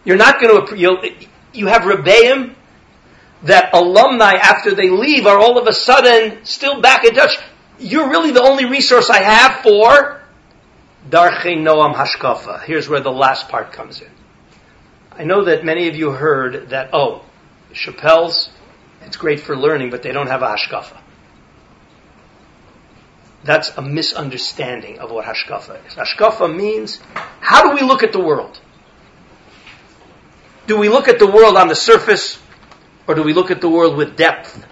You're 0.03 0.17
not 0.17 0.41
going 0.41 0.67
to, 0.67 1.11
you 1.53 1.67
have 1.67 1.83
Rebbeim 1.83 2.55
that 3.43 3.73
alumni, 3.73 4.33
after 4.33 4.73
they 4.73 4.89
leave, 4.89 5.25
are 5.25 5.37
all 5.37 5.57
of 5.57 5.67
a 5.67 5.73
sudden 5.73 6.43
still 6.45 6.81
back 6.81 7.05
in 7.05 7.13
touch. 7.13 7.37
You're 7.79 8.09
really 8.09 8.31
the 8.31 8.41
only 8.41 8.65
resource 8.65 9.09
I 9.09 9.21
have 9.21 9.61
for 9.61 10.21
Darche 11.07 11.55
Noam 11.57 11.93
Hashkafa. 11.93 12.63
Here's 12.63 12.89
where 12.89 13.01
the 13.01 13.11
last 13.11 13.49
part 13.49 13.71
comes 13.71 14.01
in. 14.01 14.09
I 15.11 15.23
know 15.23 15.45
that 15.45 15.63
many 15.63 15.87
of 15.87 15.95
you 15.95 16.11
heard 16.11 16.69
that, 16.69 16.89
oh, 16.93 17.23
Shapell's, 17.73 18.49
it's 19.01 19.17
great 19.17 19.39
for 19.39 19.55
learning, 19.55 19.89
but 19.89 20.03
they 20.03 20.11
don't 20.11 20.27
have 20.27 20.41
a 20.41 20.47
Hashkafa. 20.47 20.97
That's 23.43 23.69
a 23.77 23.81
misunderstanding 23.81 24.99
of 24.99 25.11
what 25.11 25.25
Hashkafa 25.25 25.85
is. 25.87 25.93
Hashkafa 25.93 26.53
means, 26.53 26.99
how 27.39 27.69
do 27.69 27.75
we 27.75 27.81
look 27.81 28.03
at 28.03 28.11
the 28.11 28.19
world? 28.19 28.59
Do 30.65 30.77
we 30.77 30.89
look 30.89 31.07
at 31.07 31.19
the 31.19 31.27
world 31.27 31.55
on 31.55 31.67
the 31.67 31.75
surface, 31.75 32.37
or 33.07 33.15
do 33.15 33.23
we 33.23 33.33
look 33.33 33.51
at 33.51 33.61
the 33.61 33.69
world 33.69 33.95
with 33.97 34.17
depth? 34.17 34.65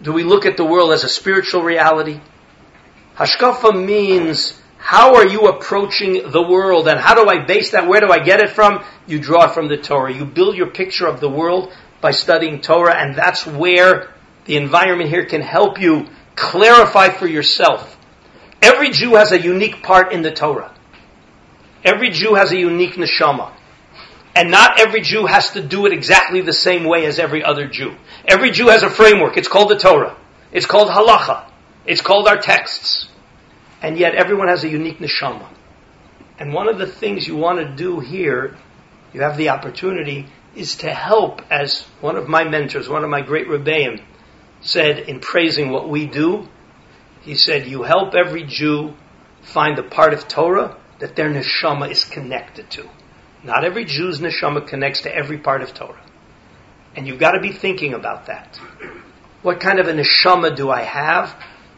Do 0.00 0.12
we 0.12 0.22
look 0.22 0.46
at 0.46 0.56
the 0.56 0.64
world 0.64 0.92
as 0.92 1.04
a 1.04 1.08
spiritual 1.08 1.62
reality? 1.62 2.20
Hashkafa 3.16 3.84
means 3.84 4.60
how 4.78 5.16
are 5.16 5.26
you 5.26 5.48
approaching 5.48 6.30
the 6.30 6.40
world 6.40 6.86
and 6.86 7.00
how 7.00 7.14
do 7.14 7.28
I 7.28 7.44
base 7.44 7.72
that? 7.72 7.88
Where 7.88 8.00
do 8.00 8.10
I 8.10 8.20
get 8.20 8.40
it 8.40 8.50
from? 8.50 8.84
You 9.08 9.18
draw 9.18 9.46
it 9.46 9.54
from 9.54 9.68
the 9.68 9.76
Torah. 9.76 10.12
You 10.12 10.24
build 10.24 10.56
your 10.56 10.70
picture 10.70 11.06
of 11.06 11.18
the 11.20 11.28
world 11.28 11.72
by 12.00 12.12
studying 12.12 12.60
Torah 12.60 12.94
and 12.94 13.16
that's 13.16 13.44
where 13.44 14.14
the 14.44 14.56
environment 14.56 15.10
here 15.10 15.26
can 15.26 15.42
help 15.42 15.80
you 15.80 16.06
clarify 16.36 17.08
for 17.08 17.26
yourself. 17.26 17.98
Every 18.62 18.90
Jew 18.90 19.16
has 19.16 19.32
a 19.32 19.40
unique 19.40 19.82
part 19.82 20.12
in 20.12 20.22
the 20.22 20.30
Torah. 20.30 20.72
Every 21.84 22.10
Jew 22.10 22.34
has 22.34 22.52
a 22.52 22.56
unique 22.56 22.94
neshama. 22.94 23.52
And 24.34 24.50
not 24.50 24.78
every 24.78 25.00
Jew 25.00 25.26
has 25.26 25.50
to 25.50 25.62
do 25.62 25.86
it 25.86 25.92
exactly 25.92 26.40
the 26.40 26.52
same 26.52 26.84
way 26.84 27.06
as 27.06 27.18
every 27.18 27.42
other 27.42 27.66
Jew. 27.66 27.96
Every 28.26 28.50
Jew 28.50 28.68
has 28.68 28.82
a 28.82 28.90
framework. 28.90 29.36
It's 29.36 29.48
called 29.48 29.70
the 29.70 29.78
Torah. 29.78 30.16
It's 30.52 30.66
called 30.66 30.88
halacha. 30.88 31.50
It's 31.86 32.00
called 32.00 32.28
our 32.28 32.38
texts. 32.38 33.08
And 33.82 33.98
yet 33.98 34.14
everyone 34.14 34.48
has 34.48 34.64
a 34.64 34.68
unique 34.68 34.98
neshama. 34.98 35.48
And 36.38 36.52
one 36.52 36.68
of 36.68 36.78
the 36.78 36.86
things 36.86 37.26
you 37.26 37.36
want 37.36 37.58
to 37.58 37.74
do 37.74 38.00
here, 38.00 38.56
you 39.12 39.22
have 39.22 39.36
the 39.36 39.48
opportunity, 39.48 40.26
is 40.54 40.76
to 40.76 40.92
help, 40.92 41.42
as 41.50 41.82
one 42.00 42.16
of 42.16 42.28
my 42.28 42.44
mentors, 42.44 42.88
one 42.88 43.04
of 43.04 43.10
my 43.10 43.22
great 43.22 43.48
rebbeim, 43.48 44.02
said 44.60 44.98
in 44.98 45.20
praising 45.20 45.70
what 45.70 45.88
we 45.88 46.06
do, 46.06 46.48
he 47.22 47.34
said, 47.34 47.66
you 47.66 47.82
help 47.82 48.14
every 48.14 48.44
Jew 48.44 48.94
find 49.42 49.76
the 49.76 49.82
part 49.82 50.14
of 50.14 50.28
Torah 50.28 50.76
that 50.98 51.16
their 51.16 51.30
neshama 51.30 51.90
is 51.90 52.04
connected 52.04 52.70
to. 52.72 52.88
Not 53.42 53.64
every 53.64 53.84
Jew's 53.84 54.20
neshama 54.20 54.66
connects 54.66 55.02
to 55.02 55.14
every 55.14 55.38
part 55.38 55.62
of 55.62 55.72
Torah. 55.74 56.02
And 56.96 57.06
you've 57.06 57.20
got 57.20 57.32
to 57.32 57.40
be 57.40 57.52
thinking 57.52 57.94
about 57.94 58.26
that. 58.26 58.56
What 59.42 59.60
kind 59.60 59.78
of 59.78 59.86
a 59.86 59.92
neshama 59.92 60.56
do 60.56 60.70
I 60.70 60.82
have? 60.82 61.34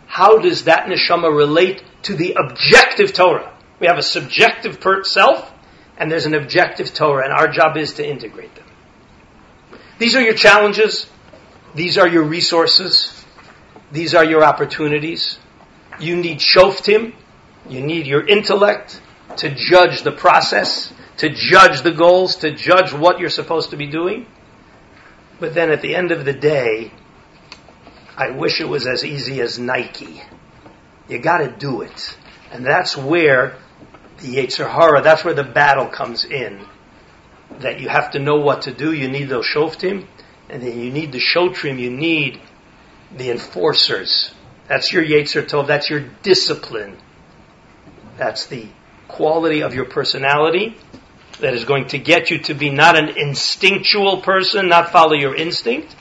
How 0.06 0.38
does 0.38 0.64
that 0.64 0.86
neshama 0.86 1.34
relate 1.34 1.82
to 2.04 2.14
the 2.14 2.34
objective 2.34 3.12
Torah? 3.12 3.54
We 3.78 3.86
have 3.86 3.98
a 3.98 4.02
subjective 4.02 4.78
self, 5.06 5.52
and 5.96 6.10
there's 6.10 6.26
an 6.26 6.34
objective 6.34 6.94
Torah, 6.94 7.24
and 7.24 7.32
our 7.32 7.48
job 7.48 7.76
is 7.76 7.94
to 7.94 8.06
integrate 8.06 8.54
them. 8.54 8.64
These 9.98 10.16
are 10.16 10.22
your 10.22 10.34
challenges. 10.34 11.06
These 11.74 11.98
are 11.98 12.08
your 12.08 12.24
resources. 12.24 13.24
These 13.92 14.14
are 14.14 14.24
your 14.24 14.42
opportunities. 14.42 15.38
You 15.98 16.16
need 16.16 16.38
shoftim. 16.38 17.12
You 17.68 17.82
need 17.82 18.06
your 18.06 18.26
intellect 18.26 19.00
to 19.36 19.54
judge 19.54 20.02
the 20.02 20.12
process 20.12 20.92
to 21.20 21.28
judge 21.28 21.82
the 21.82 21.92
goals, 21.92 22.36
to 22.36 22.50
judge 22.50 22.94
what 22.94 23.20
you're 23.20 23.28
supposed 23.28 23.70
to 23.70 23.76
be 23.76 23.86
doing. 23.86 24.26
But 25.38 25.52
then 25.52 25.70
at 25.70 25.82
the 25.82 25.94
end 25.94 26.12
of 26.12 26.24
the 26.24 26.32
day, 26.32 26.92
I 28.16 28.30
wish 28.30 28.58
it 28.58 28.68
was 28.68 28.86
as 28.86 29.04
easy 29.04 29.42
as 29.42 29.58
Nike. 29.58 30.22
You 31.08 31.18
gotta 31.18 31.50
do 31.50 31.82
it. 31.82 32.16
And 32.50 32.64
that's 32.64 32.96
where 32.96 33.56
the 34.22 34.36
Yetzer 34.36 34.66
Hara, 34.66 35.02
that's 35.02 35.22
where 35.22 35.34
the 35.34 35.44
battle 35.44 35.88
comes 35.88 36.24
in. 36.24 36.64
That 37.58 37.80
you 37.80 37.90
have 37.90 38.12
to 38.12 38.18
know 38.18 38.36
what 38.36 38.62
to 38.62 38.72
do, 38.72 38.94
you 38.94 39.08
need 39.08 39.28
those 39.28 39.46
Shoftim, 39.46 40.06
and 40.48 40.62
then 40.62 40.80
you 40.80 40.90
need 40.90 41.12
the 41.12 41.20
Shotrim, 41.20 41.78
you 41.78 41.90
need 41.90 42.40
the 43.14 43.30
enforcers. 43.30 44.32
That's 44.68 44.90
your 44.90 45.04
Yetzer 45.04 45.42
Tov, 45.46 45.66
that's 45.66 45.90
your 45.90 46.00
discipline. 46.22 46.96
That's 48.16 48.46
the 48.46 48.68
quality 49.06 49.62
of 49.62 49.74
your 49.74 49.84
personality 49.84 50.76
that 51.40 51.54
is 51.54 51.64
going 51.64 51.88
to 51.88 51.98
get 51.98 52.30
you 52.30 52.38
to 52.38 52.54
be 52.54 52.70
not 52.70 52.96
an 52.96 53.16
instinctual 53.16 54.20
person, 54.20 54.68
not 54.68 54.90
follow 54.90 55.14
your 55.14 55.34
instinct, 55.34 55.94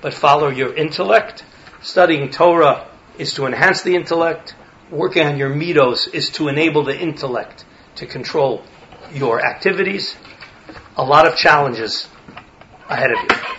but 0.00 0.14
follow 0.14 0.48
your 0.48 0.74
intellect. 0.74 1.44
Studying 1.82 2.30
Torah 2.30 2.88
is 3.18 3.34
to 3.34 3.46
enhance 3.46 3.82
the 3.82 3.94
intellect. 3.94 4.54
Working 4.90 5.26
on 5.26 5.38
your 5.38 5.50
midos 5.50 6.12
is 6.12 6.30
to 6.30 6.48
enable 6.48 6.84
the 6.84 6.98
intellect 6.98 7.64
to 7.96 8.06
control 8.06 8.64
your 9.12 9.44
activities. 9.44 10.16
A 10.96 11.04
lot 11.04 11.26
of 11.26 11.36
challenges 11.36 12.08
ahead 12.88 13.10
of 13.12 13.18
you. 13.18 13.58